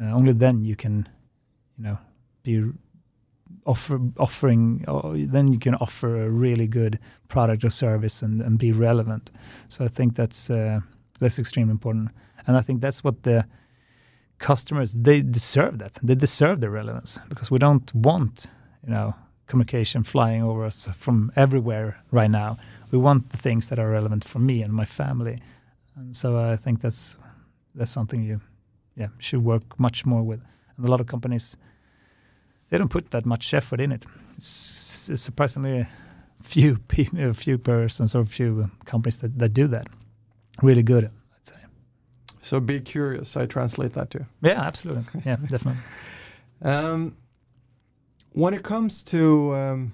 Uh, 0.00 0.12
only 0.12 0.32
then 0.32 0.64
you 0.64 0.76
can, 0.76 1.08
you 1.78 1.84
know, 1.84 1.98
be 2.42 2.72
offer 3.64 4.00
offering 4.16 4.84
uh, 4.86 5.12
then 5.14 5.52
you 5.52 5.58
can 5.58 5.74
offer 5.74 6.24
a 6.24 6.30
really 6.30 6.66
good 6.66 6.98
product 7.28 7.64
or 7.64 7.70
service 7.70 8.22
and, 8.22 8.40
and 8.40 8.58
be 8.58 8.72
relevant 8.72 9.30
so 9.68 9.84
i 9.84 9.88
think 9.88 10.14
that's 10.14 10.50
uh, 10.50 10.80
that's 11.18 11.38
extremely 11.38 11.72
important 11.72 12.10
and 12.46 12.56
i 12.56 12.60
think 12.60 12.80
that's 12.80 13.02
what 13.02 13.22
the 13.22 13.44
customers 14.38 14.92
they 14.94 15.22
deserve 15.22 15.78
that 15.78 15.94
they 16.02 16.14
deserve 16.14 16.60
the 16.60 16.70
relevance 16.70 17.18
because 17.28 17.50
we 17.50 17.58
don't 17.58 17.94
want 17.94 18.46
you 18.84 18.90
know 18.90 19.14
communication 19.46 20.02
flying 20.02 20.42
over 20.42 20.64
us 20.64 20.88
from 20.96 21.32
everywhere 21.36 22.02
right 22.10 22.30
now 22.30 22.56
we 22.90 22.98
want 22.98 23.30
the 23.30 23.36
things 23.36 23.68
that 23.68 23.78
are 23.78 23.90
relevant 23.90 24.24
for 24.24 24.38
me 24.38 24.62
and 24.62 24.72
my 24.72 24.84
family 24.84 25.40
and 25.96 26.16
so 26.16 26.36
i 26.38 26.56
think 26.56 26.80
that's 26.80 27.16
that's 27.74 27.90
something 27.90 28.22
you 28.22 28.40
yeah 28.94 29.08
should 29.18 29.42
work 29.44 29.78
much 29.78 30.04
more 30.04 30.22
with 30.22 30.40
and 30.76 30.86
a 30.86 30.90
lot 30.90 31.00
of 31.00 31.06
companies 31.06 31.56
they 32.68 32.78
don't 32.78 32.88
put 32.88 33.10
that 33.10 33.26
much 33.26 33.54
effort 33.54 33.80
in 33.80 33.92
it. 33.92 34.06
It's, 34.36 35.08
it's 35.08 35.22
surprisingly 35.22 35.86
few 36.42 36.78
people, 36.88 37.32
few 37.32 37.58
persons 37.58 38.14
or 38.14 38.24
few 38.24 38.70
companies 38.84 39.18
that, 39.18 39.38
that 39.38 39.52
do 39.52 39.66
that. 39.68 39.88
Really 40.62 40.82
good. 40.82 41.10
So 42.46 42.60
be 42.60 42.78
curious. 42.80 43.36
I 43.36 43.46
translate 43.46 43.94
that 43.94 44.10
too. 44.10 44.24
Yeah, 44.40 44.62
absolutely. 44.62 45.22
Yeah, 45.24 45.34
definitely. 45.48 45.82
Um, 46.62 47.16
when 48.30 48.54
it 48.54 48.62
comes 48.62 49.02
to 49.04 49.52
um, 49.56 49.92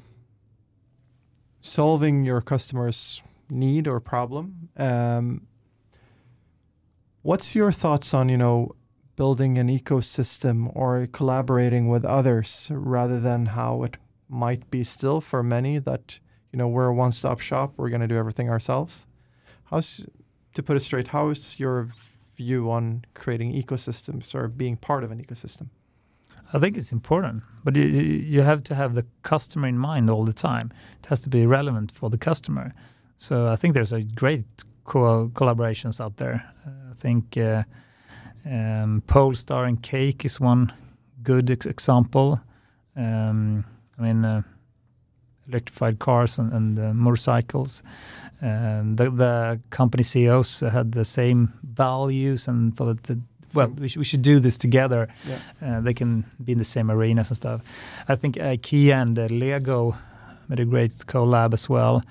solving 1.62 2.24
your 2.24 2.42
customer's 2.42 3.22
need 3.48 3.88
or 3.88 4.00
problem, 4.00 4.68
um, 4.76 5.46
what's 7.22 7.54
your 7.54 7.72
thoughts 7.72 8.12
on 8.12 8.28
you 8.28 8.36
know 8.36 8.76
building 9.16 9.56
an 9.56 9.68
ecosystem 9.68 10.70
or 10.76 11.06
collaborating 11.10 11.88
with 11.88 12.04
others 12.04 12.68
rather 12.70 13.18
than 13.18 13.46
how 13.46 13.82
it 13.82 13.96
might 14.28 14.70
be 14.70 14.84
still 14.84 15.22
for 15.22 15.42
many 15.42 15.78
that 15.78 16.18
you 16.52 16.58
know 16.58 16.68
we're 16.68 16.88
a 16.88 16.94
one-stop 16.94 17.40
shop 17.40 17.72
we're 17.76 17.90
going 17.90 18.00
to 18.00 18.08
do 18.08 18.16
everything 18.16 18.48
ourselves 18.48 19.06
how's 19.64 20.06
to 20.54 20.62
put 20.62 20.76
it 20.76 20.80
straight 20.80 21.08
how 21.08 21.28
is 21.28 21.58
your 21.58 21.90
view 22.36 22.70
on 22.70 23.04
creating 23.14 23.52
ecosystems 23.52 24.34
or 24.34 24.48
being 24.48 24.76
part 24.76 25.04
of 25.04 25.10
an 25.10 25.22
ecosystem 25.22 25.68
i 26.52 26.58
think 26.58 26.76
it's 26.76 26.92
important 26.92 27.42
but 27.64 27.76
you, 27.76 27.84
you 27.84 28.42
have 28.42 28.62
to 28.62 28.74
have 28.74 28.94
the 28.94 29.06
customer 29.22 29.68
in 29.68 29.78
mind 29.78 30.10
all 30.10 30.24
the 30.24 30.32
time 30.32 30.72
it 31.00 31.06
has 31.06 31.20
to 31.20 31.28
be 31.28 31.46
relevant 31.46 31.92
for 31.92 32.10
the 32.10 32.18
customer 32.18 32.74
so 33.16 33.48
i 33.48 33.56
think 33.56 33.74
there's 33.74 33.92
a 33.92 34.02
great 34.02 34.44
co- 34.84 35.28
collaborations 35.28 36.00
out 36.00 36.16
there 36.16 36.52
uh, 36.66 36.90
i 36.90 36.94
think 36.94 37.36
uh, 37.36 37.62
um, 38.44 39.02
Polestar 39.06 39.64
and 39.64 39.82
Cake 39.82 40.24
is 40.24 40.40
one 40.40 40.72
good 41.22 41.50
ex 41.50 41.66
example. 41.66 42.40
Um, 42.96 43.64
I 43.98 44.02
mean, 44.02 44.24
uh, 44.24 44.42
electrified 45.48 45.98
cars 45.98 46.38
and, 46.38 46.52
and 46.52 46.78
uh, 46.78 46.94
motorcycles. 46.94 47.82
Um, 48.42 48.96
the, 48.96 49.08
the 49.10 49.60
company 49.70 50.02
CEOs 50.02 50.60
had 50.60 50.92
the 50.92 51.04
same 51.04 51.52
values 51.62 52.48
and 52.48 52.76
thought 52.76 53.04
that 53.04 53.18
well, 53.54 53.68
we, 53.68 53.88
sh- 53.88 53.96
we 53.98 54.04
should 54.04 54.22
do 54.22 54.40
this 54.40 54.58
together. 54.58 55.08
Yeah. 55.28 55.38
Uh, 55.76 55.80
they 55.80 55.94
can 55.94 56.24
be 56.42 56.52
in 56.52 56.58
the 56.58 56.64
same 56.64 56.90
arenas 56.90 57.30
and 57.30 57.36
stuff. 57.36 57.60
I 58.08 58.16
think 58.16 58.36
IKEA 58.36 58.94
and 58.94 59.18
uh, 59.18 59.26
Lego 59.26 59.96
made 60.48 60.60
a 60.60 60.64
great 60.64 60.92
collab 61.06 61.52
as 61.52 61.68
well. 61.68 62.02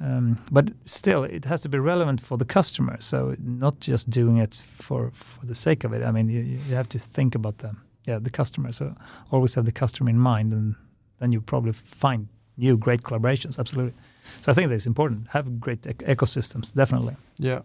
Um, 0.00 0.38
but 0.50 0.72
still, 0.84 1.24
it 1.24 1.44
has 1.46 1.62
to 1.62 1.68
be 1.68 1.78
relevant 1.78 2.20
for 2.20 2.36
the 2.36 2.44
customer. 2.44 2.96
So 3.00 3.34
not 3.38 3.80
just 3.80 4.10
doing 4.10 4.36
it 4.36 4.62
for, 4.76 5.10
for 5.12 5.46
the 5.46 5.54
sake 5.54 5.84
of 5.84 5.92
it. 5.92 6.02
I 6.02 6.10
mean, 6.10 6.28
you, 6.28 6.40
you 6.40 6.74
have 6.74 6.88
to 6.90 6.98
think 6.98 7.34
about 7.34 7.58
the 7.58 7.76
yeah 8.04 8.18
the 8.18 8.30
customer. 8.30 8.72
So 8.72 8.94
always 9.30 9.54
have 9.54 9.64
the 9.64 9.72
customer 9.72 10.10
in 10.10 10.18
mind, 10.18 10.52
and 10.52 10.74
then 11.18 11.32
you 11.32 11.40
probably 11.40 11.72
find 11.72 12.28
new 12.56 12.76
great 12.76 13.02
collaborations. 13.02 13.58
Absolutely. 13.58 13.94
So 14.40 14.52
I 14.52 14.54
think 14.54 14.70
that's 14.70 14.86
important. 14.86 15.28
Have 15.28 15.60
great 15.60 15.86
ec- 15.86 15.98
ecosystems, 15.98 16.74
definitely. 16.74 17.16
Yeah. 17.38 17.60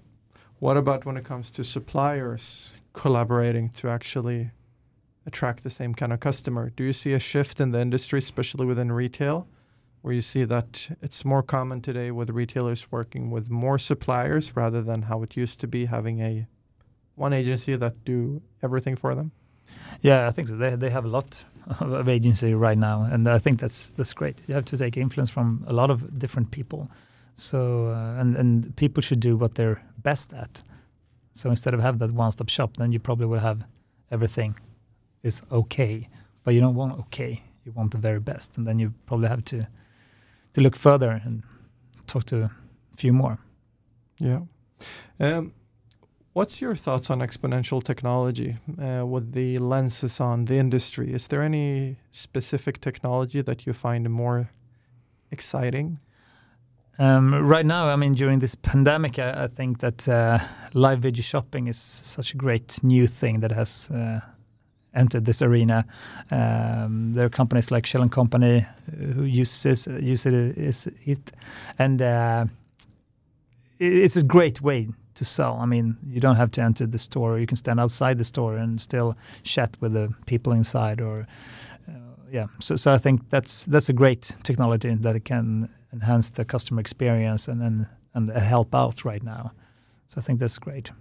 What 0.60 0.78
about 0.78 1.06
when 1.06 1.18
it 1.18 1.24
comes 1.24 1.50
to 1.52 1.64
suppliers 1.64 2.78
collaborating 2.94 3.70
to 3.70 3.90
actually 3.90 4.52
attract 5.26 5.64
the 5.64 5.70
same 5.70 5.94
kind 5.96 6.14
of 6.14 6.20
customer? 6.20 6.70
Do 6.70 6.84
you 6.84 6.94
see 6.94 7.14
a 7.14 7.20
shift 7.20 7.60
in 7.60 7.72
the 7.72 7.80
industry, 7.80 8.20
especially 8.20 8.66
within 8.66 8.92
retail, 8.92 9.48
where 10.02 10.14
you 10.14 10.22
see 10.22 10.44
that 10.46 10.90
it's 11.02 11.24
more 11.24 11.44
common 11.44 11.82
today 11.82 12.12
with 12.12 12.30
retailers 12.30 12.92
working 12.92 13.30
with 13.32 13.50
more 13.50 13.78
suppliers 13.78 14.56
rather 14.56 14.82
than 14.82 15.04
how 15.04 15.24
it 15.24 15.38
used 15.38 15.60
to 15.60 15.68
be 15.68 15.86
having 15.86 16.20
a 16.22 16.48
one 17.16 17.34
agency 17.34 17.76
that 17.76 18.04
do 18.04 18.42
everything 18.64 18.96
for 18.96 19.14
them? 19.16 19.32
Yeah, 20.02 20.28
I 20.28 20.32
think 20.32 20.48
so. 20.48 20.56
They 20.56 20.76
they 20.76 20.90
have 20.90 21.06
a 21.06 21.08
lot 21.08 21.46
of 21.80 22.08
agency 22.08 22.54
right 22.54 22.78
now, 22.78 23.04
and 23.04 23.28
I 23.28 23.40
think 23.40 23.60
that's 23.60 23.92
that's 23.92 24.14
great. 24.14 24.42
You 24.48 24.56
have 24.56 24.66
to 24.66 24.78
take 24.78 24.98
influence 24.98 25.32
from 25.32 25.64
a 25.68 25.74
lot 25.74 25.90
of 25.90 26.20
different 26.20 26.52
people. 26.52 26.90
So 27.36 27.88
uh, 27.88 28.20
and 28.20 28.36
and 28.36 28.76
people 28.76 29.02
should 29.02 29.20
do 29.20 29.38
what 29.38 29.56
they're 29.56 29.82
best 29.98 30.34
at. 30.34 30.64
So 31.34 31.50
instead 31.50 31.74
of 31.74 31.80
have 31.80 32.00
that 32.00 32.12
one-stop 32.12 32.50
shop, 32.50 32.78
then 32.78 32.92
you 32.92 33.00
probably 33.00 33.26
will 33.26 33.40
have 33.40 33.64
everything 34.12 34.60
is 35.24 35.44
okay, 35.52 36.10
but 36.44 36.54
you 36.54 36.60
don't 36.60 36.76
want 36.76 37.00
okay. 37.00 37.44
You 37.66 37.72
want 37.72 37.92
the 37.92 37.98
very 37.98 38.20
best, 38.20 38.58
and 38.58 38.68
then 38.68 38.80
you 38.80 38.94
probably 39.06 39.28
have 39.30 39.44
to 39.46 39.68
to 40.54 40.62
look 40.62 40.76
further 40.76 41.22
and 41.26 41.44
talk 42.08 42.26
to 42.26 42.44
a 42.44 42.52
few 42.96 43.14
more. 43.14 43.38
Yeah. 44.20 44.42
Um, 45.20 45.54
what's 46.34 46.62
your 46.62 46.76
thoughts 46.76 47.10
on 47.10 47.20
exponential 47.20 47.84
technology 47.84 48.58
uh, 48.82 49.06
with 49.06 49.34
the 49.34 49.58
lenses 49.58 50.20
on 50.20 50.46
the 50.46 50.56
industry? 50.56 51.14
Is 51.14 51.28
there 51.28 51.42
any 51.42 51.98
specific 52.12 52.80
technology 52.80 53.42
that 53.42 53.66
you 53.66 53.74
find 53.74 54.10
more 54.10 54.50
exciting? 55.32 56.00
Um, 57.00 57.34
right 57.34 57.66
now, 57.66 57.88
I 57.88 57.96
mean, 57.96 58.14
during 58.14 58.40
this 58.40 58.56
pandemic, 58.56 59.18
I, 59.18 59.44
I 59.44 59.48
think 59.48 59.80
that 59.80 60.08
uh, 60.08 60.40
live 60.74 61.00
video 61.00 61.24
shopping 61.24 61.68
is 61.68 61.78
such 61.78 62.34
a 62.34 62.38
great 62.38 62.84
new 62.84 63.08
thing 63.08 63.40
that 63.40 63.52
has 63.52 63.90
uh, 63.90 64.20
entered 64.94 65.26
this 65.26 65.42
arena. 65.42 65.86
Um, 66.30 67.14
there 67.14 67.26
are 67.26 67.30
companies 67.30 67.72
like 67.72 67.86
Kjell 67.86 68.02
and 68.02 68.12
Company 68.12 68.68
who 69.16 69.24
uses 69.24 69.88
use 69.88 70.26
it, 70.26 70.34
is 70.34 70.88
it, 71.06 71.32
and 71.80 72.02
uh, 72.02 72.46
it's 73.80 74.18
a 74.18 74.24
great 74.24 74.62
way 74.62 74.90
to 75.22 75.26
sell. 75.26 75.58
I 75.62 75.66
mean, 75.66 75.98
you 76.08 76.20
don't 76.20 76.38
have 76.38 76.50
to 76.52 76.62
enter 76.62 76.88
the 76.88 76.98
store; 76.98 77.40
you 77.40 77.46
can 77.46 77.58
stand 77.58 77.80
outside 77.80 78.18
the 78.18 78.24
store 78.24 78.58
and 78.58 78.82
still 78.82 79.16
chat 79.44 79.78
with 79.80 79.94
the 79.94 80.10
people 80.26 80.52
inside. 80.54 81.00
Or 81.02 81.28
uh, 81.88 82.16
yeah, 82.32 82.48
so 82.60 82.76
so 82.76 82.94
I 82.96 82.98
think 82.98 83.30
that's 83.30 83.66
that's 83.66 83.90
a 83.90 83.94
great 83.94 84.38
technology 84.44 84.96
that 84.96 85.16
it 85.16 85.26
can 85.26 85.70
enhance 85.94 86.32
the 86.32 86.46
customer 86.46 86.82
experience 86.82 87.52
and 87.52 87.62
and, 87.62 87.86
and 88.14 88.32
help 88.32 88.74
out 88.74 89.06
right 89.06 89.24
now. 89.24 89.52
So 90.08 90.20
I 90.20 90.24
think 90.24 90.40
that's 90.40 90.60
great. 90.60 90.92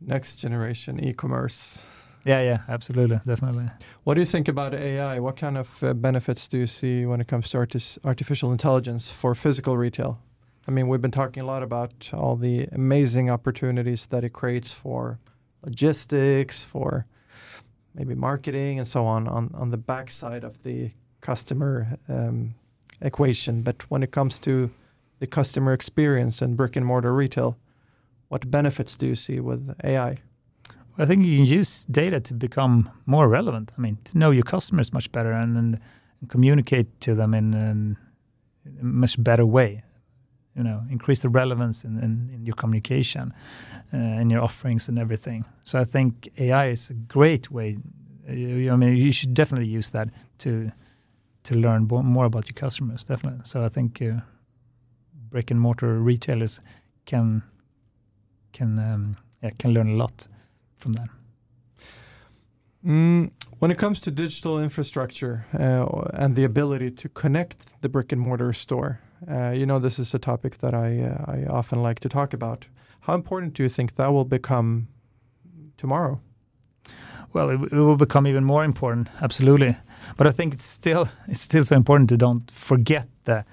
Next 0.00 0.36
generation 0.36 0.98
e-commerce. 1.00 1.86
Yeah, 2.24 2.42
yeah, 2.42 2.58
absolutely, 2.68 3.20
definitely. 3.26 3.68
What 4.04 4.14
do 4.14 4.20
you 4.20 4.26
think 4.30 4.48
about 4.48 4.74
AI? 4.74 5.20
What 5.20 5.36
kind 5.36 5.56
of 5.56 5.82
uh, 5.82 5.94
benefits 5.94 6.48
do 6.48 6.58
you 6.58 6.66
see 6.66 7.06
when 7.06 7.20
it 7.20 7.28
comes 7.28 7.50
to 7.50 7.58
artis- 7.58 7.98
artificial 8.04 8.52
intelligence 8.52 9.12
for 9.12 9.34
physical 9.34 9.76
retail? 9.76 10.18
I 10.68 10.70
mean, 10.70 10.86
we've 10.86 11.00
been 11.00 11.10
talking 11.10 11.42
a 11.42 11.46
lot 11.46 11.62
about 11.62 12.10
all 12.12 12.36
the 12.36 12.68
amazing 12.72 13.30
opportunities 13.30 14.06
that 14.08 14.22
it 14.22 14.34
creates 14.34 14.70
for 14.70 15.18
logistics, 15.64 16.62
for 16.62 17.06
maybe 17.94 18.14
marketing, 18.14 18.78
and 18.78 18.86
so 18.86 19.06
on 19.06 19.26
on, 19.28 19.50
on 19.54 19.70
the 19.70 19.78
backside 19.78 20.44
of 20.44 20.62
the 20.64 20.90
customer 21.22 21.96
um, 22.10 22.54
equation. 23.00 23.62
But 23.62 23.90
when 23.90 24.02
it 24.02 24.10
comes 24.10 24.38
to 24.40 24.70
the 25.20 25.26
customer 25.26 25.72
experience 25.72 26.42
and 26.42 26.54
brick 26.54 26.76
and 26.76 26.84
mortar 26.84 27.14
retail, 27.14 27.56
what 28.28 28.50
benefits 28.50 28.94
do 28.94 29.06
you 29.06 29.14
see 29.14 29.40
with 29.40 29.74
AI? 29.82 30.18
I 30.98 31.06
think 31.06 31.24
you 31.24 31.36
can 31.36 31.46
use 31.46 31.86
data 31.86 32.20
to 32.20 32.34
become 32.34 32.90
more 33.06 33.26
relevant. 33.26 33.72
I 33.78 33.80
mean, 33.80 33.96
to 34.04 34.18
know 34.18 34.32
your 34.32 34.42
customers 34.42 34.92
much 34.92 35.10
better 35.12 35.32
and, 35.32 35.56
and 35.56 35.80
communicate 36.28 37.00
to 37.00 37.14
them 37.14 37.32
in, 37.32 37.54
in 37.54 37.96
a 38.78 38.84
much 38.84 39.22
better 39.22 39.46
way. 39.46 39.82
You 40.58 40.64
know, 40.64 40.82
increase 40.90 41.22
the 41.22 41.28
relevance 41.28 41.84
in, 41.84 41.98
in, 41.98 42.30
in 42.34 42.46
your 42.46 42.56
communication, 42.56 43.32
uh, 43.94 44.24
your 44.30 44.42
offerings 44.42 44.88
and 44.88 44.98
everything. 44.98 45.44
So 45.62 45.80
I 45.80 45.84
think 45.84 46.28
AI 46.36 46.70
is 46.70 46.90
a 46.90 46.94
great 46.94 47.50
way. 47.50 47.78
uh, 48.28 48.72
I 48.72 48.76
mean, 48.76 48.96
you 48.96 49.12
should 49.12 49.34
definitely 49.34 49.68
use 49.78 49.90
that 49.92 50.08
to 50.38 50.70
to 51.44 51.54
learn 51.54 51.86
bo- 51.86 52.02
more 52.02 52.26
about 52.26 52.46
your 52.46 52.60
customers. 52.60 53.04
Definitely. 53.04 53.40
So 53.44 53.64
I 53.64 53.68
think 53.70 54.02
uh, 54.02 54.20
brick 55.30 55.50
and 55.50 55.60
mortar 55.60 55.98
retailers 55.98 56.60
can 57.06 57.42
can 58.52 58.78
um, 58.78 59.16
yeah, 59.42 59.50
can 59.58 59.72
learn 59.72 59.88
a 59.88 59.96
lot 59.96 60.28
from 60.76 60.92
that. 60.92 61.08
Mm, 62.84 63.30
when 63.58 63.70
it 63.70 63.78
comes 63.78 64.00
to 64.00 64.10
digital 64.10 64.60
infrastructure 64.62 65.46
uh, 65.58 65.86
and 66.14 66.36
the 66.36 66.44
ability 66.44 66.90
to 66.92 67.08
connect 67.08 67.66
the 67.82 67.88
brick 67.88 68.12
and 68.12 68.20
mortar 68.20 68.52
store, 68.52 69.00
uh, 69.26 69.50
you 69.50 69.66
know 69.66 69.78
this 69.78 69.98
is 69.98 70.14
a 70.14 70.18
topic 70.18 70.58
that 70.58 70.74
I 70.74 71.00
uh, 71.00 71.24
I 71.26 71.46
often 71.46 71.82
like 71.82 72.00
to 72.00 72.08
talk 72.08 72.34
about. 72.34 72.68
How 73.00 73.14
important 73.14 73.54
do 73.54 73.62
you 73.62 73.68
think 73.68 73.94
that 73.94 74.12
will 74.12 74.24
become 74.24 74.88
tomorrow? 75.76 76.20
Well, 77.32 77.50
it, 77.50 77.72
it 77.72 77.78
will 77.78 77.96
become 77.96 78.26
even 78.26 78.44
more 78.44 78.64
important, 78.64 79.08
absolutely. 79.20 79.76
But 80.16 80.26
I 80.26 80.30
think 80.30 80.54
it's 80.54 80.64
still 80.64 81.08
it's 81.26 81.40
still 81.40 81.64
so 81.64 81.76
important 81.76 82.08
to 82.10 82.16
don't 82.16 82.50
forget 82.50 83.08
the 83.24 83.44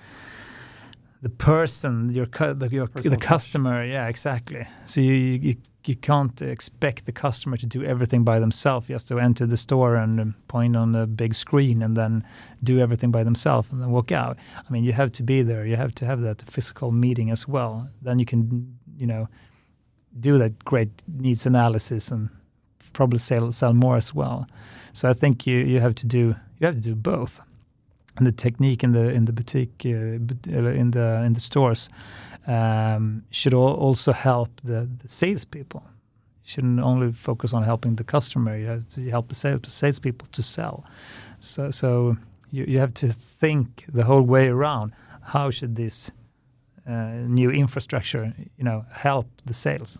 the 1.26 1.30
person, 1.30 2.12
your 2.12 2.28
the, 2.28 2.70
your, 2.72 2.86
Personal 2.86 3.10
the 3.10 3.18
touch. 3.18 3.28
customer. 3.28 3.84
Yeah, 3.84 4.08
exactly. 4.08 4.64
So 4.86 5.02
you, 5.02 5.14
you 5.14 5.56
you 5.84 5.96
can't 5.96 6.40
expect 6.40 7.06
the 7.06 7.12
customer 7.12 7.58
to 7.58 7.66
do 7.66 7.84
everything 7.84 8.24
by 8.24 8.40
themselves. 8.40 8.88
Just 8.90 9.08
to 9.08 9.20
enter 9.20 9.48
the 9.48 9.58
store 9.58 9.96
and 9.96 10.20
um, 10.20 10.36
point 10.48 10.76
on 10.76 10.94
a 10.94 11.08
big 11.08 11.34
screen 11.34 11.82
and 11.82 11.98
then 11.98 12.24
do 12.64 12.80
everything 12.80 13.12
by 13.12 13.24
themselves 13.24 13.72
and 13.72 13.82
then 13.82 13.90
walk 13.90 14.12
out. 14.12 14.38
I 14.56 14.72
mean, 14.72 14.84
you 14.84 14.94
have 14.94 15.12
to 15.14 15.24
be 15.24 15.42
there. 15.42 15.66
You 15.66 15.78
have 15.78 15.96
to 15.96 16.06
have 16.06 16.22
that 16.22 16.44
physical 16.44 16.92
meeting 16.92 17.32
as 17.32 17.48
well. 17.48 17.90
Then 18.04 18.20
you 18.20 18.26
can, 18.26 18.78
you 18.96 19.08
know, 19.08 19.28
do 20.20 20.38
that 20.38 20.64
great 20.64 20.92
needs 21.08 21.48
analysis 21.48 22.12
and 22.12 22.30
probably 22.94 23.18
sell 23.20 23.52
sell 23.52 23.74
more 23.74 23.98
as 23.98 24.14
well. 24.14 24.46
So 24.94 25.10
I 25.10 25.14
think 25.14 25.48
you 25.48 25.58
you 25.58 25.80
have 25.80 25.96
to 25.96 26.06
do 26.06 26.36
you 26.60 26.68
have 26.68 26.76
to 26.76 26.82
do 26.82 26.96
both. 26.96 27.42
And 28.18 28.26
the 28.26 28.32
technique 28.32 28.84
in 28.84 28.94
the 28.94 29.10
in 29.10 29.26
the 29.26 29.34
boutique 29.34 29.86
uh, 29.86 29.90
uh, 29.90 30.72
in 30.72 30.92
the 30.92 31.24
in 31.26 31.34
the 31.34 31.40
stores 31.40 31.90
um, 32.48 33.24
should 33.30 33.54
al- 33.54 33.88
also 33.88 34.14
help 34.14 34.50
the, 34.64 34.90
the 35.02 35.08
salespeople. 35.08 35.84
You 36.44 36.50
shouldn't 36.50 36.80
only 36.80 37.12
focus 37.12 37.54
on 37.54 37.64
helping 37.64 37.96
the 37.96 38.04
customer. 38.04 38.58
You 38.58 38.68
have 38.68 38.88
to 38.90 39.10
help 39.10 39.28
the 39.28 39.36
sales 39.36 39.74
salespeople 39.74 40.28
to 40.32 40.42
sell. 40.42 40.84
So 41.40 41.72
so 41.72 42.18
you, 42.52 42.66
you 42.68 42.80
have 42.80 42.94
to 42.94 43.08
think 43.08 43.86
the 43.94 44.04
whole 44.04 44.22
way 44.22 44.48
around. 44.48 44.94
How 45.34 45.52
should 45.52 45.76
this 45.76 46.12
uh, 46.88 47.28
new 47.28 47.52
infrastructure, 47.52 48.34
you 48.58 48.64
know, 48.64 48.86
help 48.92 49.28
the 49.46 49.54
sales? 49.54 50.00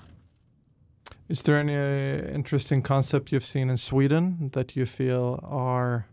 Is 1.28 1.42
there 1.42 1.58
any 1.58 1.76
uh, 1.76 2.36
interesting 2.36 2.84
concept 2.84 3.32
you've 3.32 3.46
seen 3.46 3.70
in 3.70 3.78
Sweden 3.78 4.52
that 4.54 4.76
you 4.76 4.86
feel 4.86 5.40
are 5.44 6.06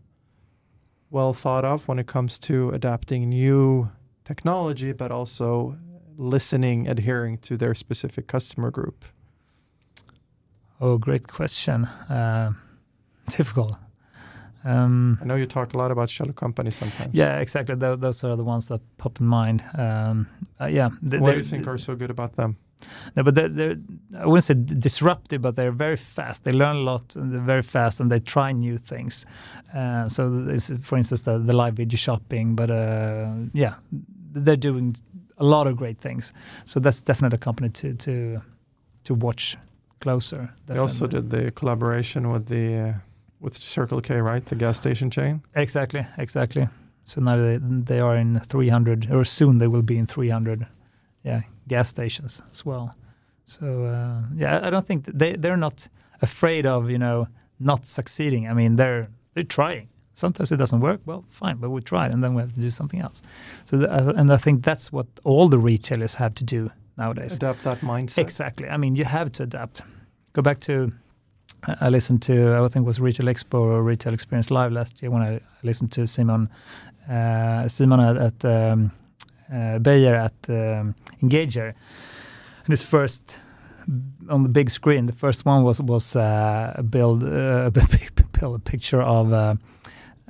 well 1.13 1.33
thought 1.33 1.63
of 1.63 1.87
when 1.87 1.99
it 1.99 2.07
comes 2.07 2.39
to 2.39 2.71
adapting 2.71 3.29
new 3.29 3.89
technology, 4.25 4.91
but 4.93 5.11
also 5.11 5.77
listening, 6.17 6.87
adhering 6.87 7.37
to 7.37 7.55
their 7.55 7.75
specific 7.75 8.27
customer 8.27 8.71
group? 8.71 9.05
Oh, 10.81 10.97
great 10.97 11.27
question. 11.27 11.85
Uh, 11.85 12.53
difficult. 13.29 13.75
Um, 14.65 15.19
I 15.21 15.25
know 15.25 15.35
you 15.35 15.45
talk 15.45 15.73
a 15.73 15.77
lot 15.77 15.91
about 15.91 16.09
Kjell 16.09 16.33
companies 16.35 16.75
sometimes. 16.75 17.13
yeah, 17.13 17.39
exactly. 17.39 17.75
Tho- 17.75 17.95
those 17.97 18.23
are 18.23 18.35
the 18.35 18.43
ones 18.43 18.67
that 18.69 18.81
pop 18.97 19.19
in 19.19 19.27
mind. 19.27 19.61
Um, 19.77 20.27
uh, 20.59 20.65
yeah. 20.65 20.89
th- 21.09 21.21
What 21.21 21.31
do 21.31 21.37
you 21.37 21.43
think 21.43 21.67
are 21.67 21.77
so 21.77 21.95
good 21.95 22.09
about 22.09 22.35
them? 22.35 22.55
No, 23.15 23.23
but 23.23 23.35
they're, 23.35 23.49
they're 23.49 23.75
I 24.17 24.25
wouldn't 24.25 24.43
say 24.43 24.53
disruptive, 24.53 25.41
but 25.41 25.55
they're 25.55 25.71
very 25.71 25.97
fast. 25.97 26.43
They 26.43 26.51
learn 26.51 26.77
a 26.77 26.81
lot, 26.81 27.15
and 27.15 27.31
they're 27.31 27.41
very 27.41 27.63
fast, 27.63 27.99
and 27.99 28.11
they 28.11 28.19
try 28.19 28.51
new 28.51 28.77
things. 28.77 29.25
Uh, 29.73 30.09
so, 30.09 30.29
this, 30.29 30.71
for 30.81 30.97
instance, 30.97 31.21
the, 31.21 31.37
the 31.37 31.53
live 31.53 31.75
video 31.75 31.97
shopping. 31.97 32.55
But 32.55 32.69
uh, 32.69 33.33
yeah, 33.53 33.75
they're 33.91 34.55
doing 34.55 34.95
a 35.37 35.43
lot 35.43 35.67
of 35.67 35.75
great 35.75 35.99
things. 35.99 36.33
So 36.65 36.79
that's 36.79 37.01
definitely 37.01 37.35
a 37.35 37.39
company 37.39 37.69
to 37.69 37.93
to 37.93 38.41
to 39.03 39.13
watch 39.13 39.57
closer. 39.99 40.53
They 40.65 40.77
also 40.77 41.07
did 41.07 41.29
the 41.29 41.51
collaboration 41.51 42.31
with 42.31 42.47
the 42.47 42.75
uh, 42.75 42.93
with 43.39 43.55
Circle 43.55 44.01
K, 44.01 44.21
right? 44.21 44.45
The 44.45 44.55
gas 44.55 44.77
station 44.77 45.09
chain. 45.09 45.41
Exactly, 45.55 46.05
exactly. 46.17 46.67
So 47.05 47.21
now 47.21 47.35
they, 47.35 47.57
they 47.59 47.99
are 47.99 48.15
in 48.15 48.39
300, 48.39 49.11
or 49.11 49.25
soon 49.25 49.57
they 49.57 49.67
will 49.67 49.81
be 49.81 49.97
in 49.97 50.05
300, 50.05 50.67
yeah, 51.23 51.41
gas 51.67 51.89
stations 51.89 52.41
as 52.51 52.65
well. 52.65 52.95
So 53.45 53.85
uh, 53.85 54.21
yeah, 54.35 54.59
I 54.63 54.69
don't 54.69 54.85
think 54.85 55.05
they 55.05 55.35
they're 55.35 55.57
not 55.57 55.87
afraid 56.21 56.65
of 56.65 56.89
you 56.89 56.97
know 56.97 57.27
not 57.59 57.85
succeeding. 57.85 58.47
I 58.47 58.53
mean 58.53 58.75
they're 58.75 59.09
they're 59.33 59.43
trying. 59.43 59.89
Sometimes 60.15 60.51
it 60.51 60.57
doesn't 60.57 60.79
work. 60.79 61.01
Well, 61.05 61.25
fine, 61.29 61.57
but 61.57 61.71
we 61.71 61.81
tried, 61.81 62.13
and 62.13 62.23
then 62.23 62.35
we 62.35 62.41
have 62.41 62.53
to 62.53 62.61
do 62.61 62.69
something 62.69 63.01
else. 63.01 63.23
So 63.63 63.77
the, 63.77 63.91
uh, 63.91 64.13
and 64.15 64.31
I 64.31 64.37
think 64.37 64.63
that's 64.63 64.91
what 64.91 65.07
all 65.23 65.49
the 65.49 65.57
retailers 65.57 66.15
have 66.15 66.35
to 66.35 66.43
do 66.43 66.71
nowadays. 66.97 67.33
Adapt 67.33 67.63
that 67.63 67.79
mindset. 67.79 68.19
Exactly. 68.19 68.69
I 68.69 68.77
mean, 68.77 68.95
you 68.95 69.05
have 69.05 69.31
to 69.31 69.43
adapt. 69.43 69.81
Go 70.33 70.43
back 70.43 70.59
to 70.61 70.91
I 71.81 71.89
listened 71.89 72.21
to 72.23 72.55
I 72.55 72.67
think 72.67 72.83
it 72.83 72.87
was 72.87 72.99
Retail 72.99 73.27
Expo 73.27 73.59
or 73.59 73.83
Retail 73.83 74.13
Experience 74.13 74.51
Live 74.51 74.71
last 74.71 75.01
year 75.01 75.11
when 75.11 75.21
I 75.21 75.39
listened 75.63 75.91
to 75.93 76.05
Simon 76.07 76.49
uh, 77.09 77.67
Simon 77.67 77.99
at, 77.99 78.17
at 78.17 78.45
um, 78.45 78.91
Bayer 79.79 80.15
at 80.15 80.49
um, 80.49 80.95
Engager, 81.21 81.73
and 82.65 82.69
his 82.69 82.83
first 82.83 83.39
on 84.29 84.43
the 84.43 84.49
big 84.49 84.69
screen. 84.69 85.05
The 85.05 85.13
first 85.13 85.45
one 85.45 85.63
was 85.63 85.81
was 85.81 86.15
uh, 86.15 86.73
a 86.75 86.83
build 86.83 87.23
uh, 87.23 87.71
a 88.41 88.59
picture 88.59 89.01
of 89.01 89.31
uh, 89.33 89.55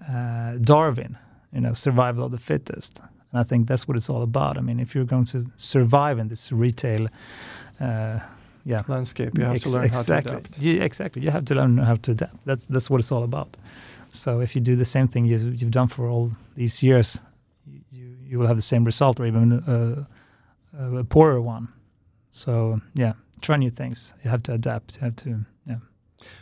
uh, 0.09 0.57
Darwin, 0.61 1.17
you 1.51 1.61
know, 1.61 1.73
survival 1.73 2.25
of 2.25 2.31
the 2.31 2.37
fittest. 2.37 3.01
And 3.31 3.39
I 3.39 3.43
think 3.43 3.67
that's 3.67 3.87
what 3.87 3.97
it's 3.97 4.09
all 4.09 4.21
about. 4.21 4.57
I 4.57 4.61
mean, 4.61 4.79
if 4.79 4.93
you're 4.93 5.05
going 5.05 5.25
to 5.25 5.45
survive 5.55 6.19
in 6.19 6.27
this 6.27 6.51
retail, 6.51 7.07
uh, 7.79 8.19
yeah, 8.65 8.83
landscape, 8.87 9.37
you 9.37 9.45
have 9.45 9.55
Ex- 9.55 9.63
to 9.63 9.69
learn 9.71 9.85
exactly. 9.85 10.31
how 10.31 10.39
to 10.39 10.45
adapt. 10.45 10.59
You, 10.59 10.81
exactly. 10.81 11.21
You 11.23 11.31
have 11.31 11.45
to 11.45 11.55
learn 11.55 11.77
how 11.77 11.95
to 11.95 12.11
adapt. 12.11 12.45
That's 12.45 12.65
that's 12.65 12.89
what 12.89 12.99
it's 12.99 13.11
all 13.11 13.23
about. 13.23 13.57
So 14.11 14.41
if 14.41 14.55
you 14.55 14.61
do 14.61 14.75
the 14.75 14.85
same 14.85 15.07
thing 15.07 15.25
you've, 15.25 15.59
you've 15.59 15.71
done 15.71 15.87
for 15.87 16.07
all 16.07 16.31
these 16.55 16.83
years, 16.83 17.19
you 18.27 18.39
will 18.39 18.47
have 18.47 18.55
the 18.55 18.61
same 18.61 18.83
result 18.83 19.19
or 19.19 19.25
even 19.25 19.63
a, 19.67 20.07
a, 20.77 20.97
a 20.97 21.03
poorer 21.03 21.41
one. 21.41 21.69
So 22.29 22.81
yeah, 22.93 23.13
try 23.41 23.57
new 23.57 23.69
things. 23.69 24.13
You 24.23 24.29
have 24.29 24.43
to 24.43 24.53
adapt. 24.53 24.95
You 24.95 25.01
have 25.01 25.15
to 25.17 25.45
yeah. 25.65 25.75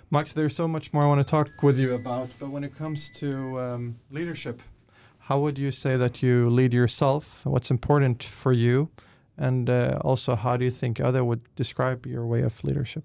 Max, 0.10 0.34
there's 0.34 0.56
so 0.56 0.68
much 0.68 0.94
more 0.94 1.04
I 1.04 1.08
want 1.08 1.26
to 1.26 1.30
talk 1.30 1.50
with 1.62 1.78
you 1.78 1.94
about, 1.94 2.30
but 2.40 2.50
when 2.50 2.64
it 2.64 2.78
comes 2.78 3.10
to 3.16 3.60
um, 3.60 3.96
leadership, 4.10 4.62
how 5.20 5.40
would 5.40 5.58
you 5.58 5.72
say 5.72 5.98
that 5.98 6.22
you 6.22 6.50
lead 6.50 6.74
yourself? 6.74 7.46
What's 7.46 7.72
important 7.72 8.24
for 8.24 8.54
you? 8.54 8.90
And 9.38 9.70
uh, 9.70 10.00
also, 10.02 10.36
how 10.36 10.58
do 10.58 10.66
you 10.66 10.72
think 10.72 11.00
other 11.00 11.24
would 11.24 11.42
describe 11.56 12.06
your 12.06 12.26
way 12.26 12.42
of 12.42 12.64
leadership? 12.64 13.04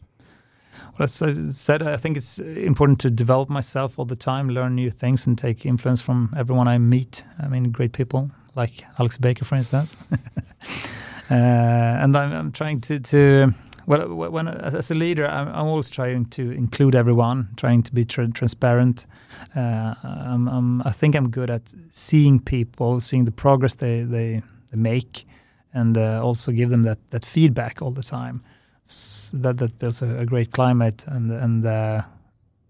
Well, 0.98 1.04
as 1.04 1.22
I 1.22 1.32
said, 1.50 1.82
I 1.82 1.96
think 1.96 2.16
it's 2.16 2.38
important 2.38 3.00
to 3.00 3.10
develop 3.10 3.48
myself 3.48 3.98
all 3.98 4.04
the 4.04 4.16
time, 4.16 4.50
learn 4.50 4.74
new 4.74 4.90
things, 4.90 5.26
and 5.26 5.38
take 5.38 5.64
influence 5.64 6.02
from 6.02 6.34
everyone 6.36 6.68
I 6.68 6.78
meet. 6.78 7.24
I 7.38 7.48
mean, 7.48 7.70
great 7.70 7.92
people 7.92 8.30
like 8.56 8.84
Alex 8.98 9.18
Baker, 9.18 9.44
for 9.44 9.54
instance. 9.54 9.96
uh, 11.30 11.34
and 11.34 12.16
I'm, 12.16 12.32
I'm, 12.32 12.52
trying 12.52 12.80
to, 12.82 12.98
to 12.98 13.54
well, 13.86 14.08
when 14.08 14.48
as 14.48 14.90
a 14.90 14.94
leader, 14.94 15.28
I'm, 15.28 15.48
I'm, 15.48 15.66
always 15.66 15.90
trying 15.90 16.24
to 16.26 16.50
include 16.50 16.94
everyone, 16.94 17.50
trying 17.56 17.82
to 17.82 17.94
be 17.94 18.04
tra 18.04 18.28
transparent. 18.28 19.06
Uh, 19.54 19.94
I'm, 20.02 20.48
I'm, 20.48 20.82
i 20.82 20.90
think 20.90 21.14
I'm 21.14 21.30
good 21.30 21.50
at 21.50 21.72
seeing 21.90 22.40
people, 22.40 23.00
seeing 23.00 23.26
the 23.26 23.32
progress 23.32 23.74
they 23.74 24.02
they, 24.02 24.42
they 24.70 24.76
make, 24.76 25.26
and 25.72 25.96
uh, 25.96 26.20
also 26.24 26.50
give 26.50 26.70
them 26.70 26.82
that 26.82 26.98
that 27.10 27.24
feedback 27.24 27.82
all 27.82 27.92
the 27.92 28.02
time 28.02 28.42
that 29.32 29.58
that 29.58 29.78
builds 29.78 30.02
a, 30.02 30.18
a, 30.18 30.26
great 30.26 30.52
climate 30.52 31.04
and 31.08 31.32
and 31.32 31.66
uh, 31.66 32.02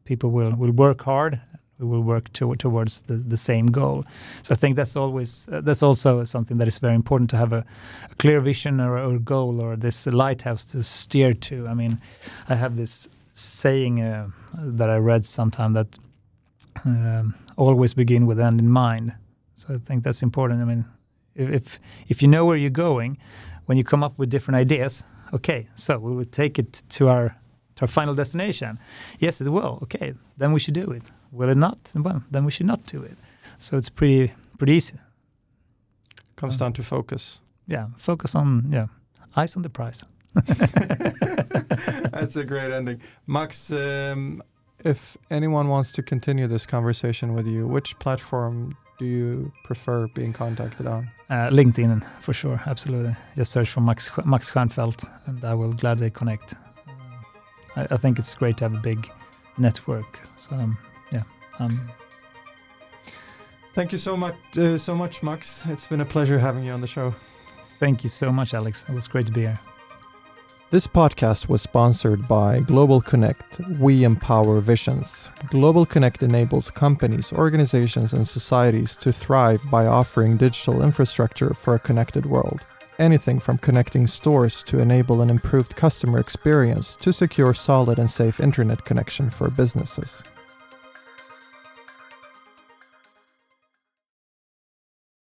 people 0.05 0.31
will 0.31 0.55
will 0.57 0.72
work 0.72 1.03
hard 1.03 1.40
we 1.78 1.86
will 1.86 2.02
work 2.02 2.32
to, 2.32 2.54
towards 2.56 3.02
the, 3.02 3.14
the 3.14 3.36
same 3.36 3.66
goal 3.66 4.04
so 4.42 4.52
i 4.52 4.56
think 4.56 4.76
that's 4.76 4.96
always 4.96 5.48
uh, 5.52 5.60
that's 5.60 5.82
also 5.82 6.24
something 6.24 6.58
that 6.58 6.68
is 6.68 6.78
very 6.78 6.94
important 6.94 7.30
to 7.30 7.36
have 7.36 7.52
a, 7.52 7.64
a 8.10 8.14
clear 8.16 8.40
vision 8.40 8.80
or, 8.80 8.98
or 8.98 9.18
goal 9.18 9.60
or 9.60 9.76
this 9.76 10.06
lighthouse 10.06 10.64
to 10.64 10.82
steer 10.82 11.34
to 11.34 11.66
i 11.68 11.74
mean 11.74 11.98
i 12.48 12.54
have 12.54 12.76
this 12.76 13.08
saying 13.32 14.00
uh, 14.00 14.28
that 14.54 14.88
i 14.88 14.96
read 14.96 15.24
sometime 15.26 15.72
that 15.72 15.98
um, 16.84 17.34
always 17.56 17.94
begin 17.94 18.26
with 18.26 18.40
end 18.40 18.60
in 18.60 18.70
mind 18.70 19.14
so 19.54 19.74
i 19.74 19.78
think 19.78 20.02
that's 20.02 20.22
important 20.22 20.60
i 20.60 20.64
mean 20.64 20.84
if 21.34 21.78
if 22.08 22.22
you 22.22 22.28
know 22.28 22.44
where 22.44 22.56
you're 22.56 22.70
going 22.70 23.18
when 23.66 23.76
you 23.76 23.84
come 23.84 24.02
up 24.02 24.18
with 24.18 24.30
different 24.30 24.56
ideas 24.56 25.04
okay, 25.32 25.68
so 25.74 25.98
we 25.98 26.14
will 26.14 26.24
take 26.24 26.58
it 26.58 26.82
to 26.90 27.08
our 27.08 27.36
to 27.76 27.82
our 27.82 27.88
final 27.88 28.14
destination. 28.14 28.78
Yes, 29.18 29.40
it 29.40 29.48
will. 29.48 29.78
Okay, 29.82 30.14
then 30.36 30.52
we 30.52 30.60
should 30.60 30.74
do 30.74 30.90
it. 30.90 31.02
Will 31.37 31.51
it 31.51 31.57
not? 31.57 31.79
Well, 31.94 32.22
then 32.31 32.46
we 32.46 32.51
should 32.51 32.66
not 32.66 32.87
do 32.87 33.03
it. 33.03 33.18
So 33.59 33.77
it's 33.77 33.90
pretty 33.90 34.33
pretty 34.59 34.72
easy. 34.72 34.94
Comes 36.37 36.55
um, 36.55 36.59
down 36.59 36.72
to 36.75 36.83
focus. 36.83 37.40
Yeah, 37.66 37.88
focus 37.96 38.35
on 38.35 38.66
yeah, 38.70 38.87
eyes 39.37 39.57
on 39.57 39.62
the 39.62 39.68
prize. 39.68 40.07
That's 40.35 42.37
a 42.37 42.44
great 42.44 42.72
ending, 42.72 43.01
Max. 43.27 43.70
Um, 43.70 44.42
if 44.85 45.16
anyone 45.31 45.68
wants 45.68 45.92
to 45.92 46.03
continue 46.03 46.46
this 46.46 46.66
conversation 46.66 47.35
with 47.35 47.46
you, 47.46 47.66
which 47.66 47.99
platform 47.99 48.77
do 48.99 49.05
you 49.05 49.53
prefer 49.64 50.07
being 50.09 50.33
contacted 50.33 50.87
on? 50.87 51.11
Uh, 51.29 51.51
LinkedIn, 51.51 52.03
for 52.20 52.33
sure, 52.33 52.62
absolutely. 52.66 53.14
Just 53.35 53.53
search 53.53 53.68
for 53.68 53.81
Max 53.81 54.11
Max 54.25 54.51
Stjernfeldt, 54.51 55.09
and 55.27 55.44
I 55.44 55.55
will 55.55 55.75
gladly 55.75 56.11
connect. 56.11 56.55
Uh, 56.55 56.92
I, 57.77 57.87
I, 57.90 57.96
think 57.99 58.18
it's 58.18 58.35
great 58.35 58.57
to 58.59 58.64
have 58.64 58.75
a 58.75 58.81
big 58.81 59.07
network. 59.59 60.18
So 60.38 60.57
um. 60.57 60.79
Um, 61.59 61.81
Thank 63.77 63.92
you 63.92 63.99
so 63.99 64.16
much, 64.16 64.37
uh, 64.57 64.79
so 64.79 64.97
much, 64.97 65.23
Max. 65.23 65.66
It's 65.66 65.87
been 65.87 66.01
a 66.01 66.05
pleasure 66.07 66.38
having 66.38 66.64
you 66.64 66.73
on 66.73 66.81
the 66.81 66.87
show. 66.87 67.11
Thank 67.79 68.05
you 68.05 68.09
so 68.09 68.33
much, 68.33 68.55
Alex. 68.55 68.87
It 68.88 68.95
was 68.95 69.07
great 69.07 69.27
to 69.27 69.33
be 69.33 69.42
here. 69.42 69.59
This 70.71 70.87
podcast 70.87 71.51
was 71.51 71.61
sponsored 71.61 72.27
by 72.27 72.61
Global 72.61 73.03
Connect. 73.03 73.61
We 73.79 74.05
empower 74.05 74.61
visions. 74.61 75.31
Global 75.49 75.85
Connect 75.85 76.23
enables 76.23 76.71
companies, 76.71 77.35
organizations, 77.35 78.14
and 78.14 78.27
societies 78.27 78.97
to 78.97 79.12
thrive 79.12 79.61
by 79.71 79.85
offering 79.85 80.38
digital 80.38 80.83
infrastructure 80.83 81.53
for 81.53 81.75
a 81.75 81.79
connected 81.79 82.25
world. 82.25 82.64
Anything 82.99 83.38
from 83.38 83.59
connecting 83.59 84.07
stores 84.07 84.62
to 84.62 84.79
enable 84.79 85.21
an 85.21 85.29
improved 85.29 85.77
customer 85.77 86.19
experience 86.19 86.97
to 86.97 87.12
secure 87.12 87.53
solid 87.53 87.99
and 87.99 88.11
safe 88.11 88.40
internet 88.40 88.87
connection 88.87 89.29
for 89.29 89.51
businesses. 89.51 90.25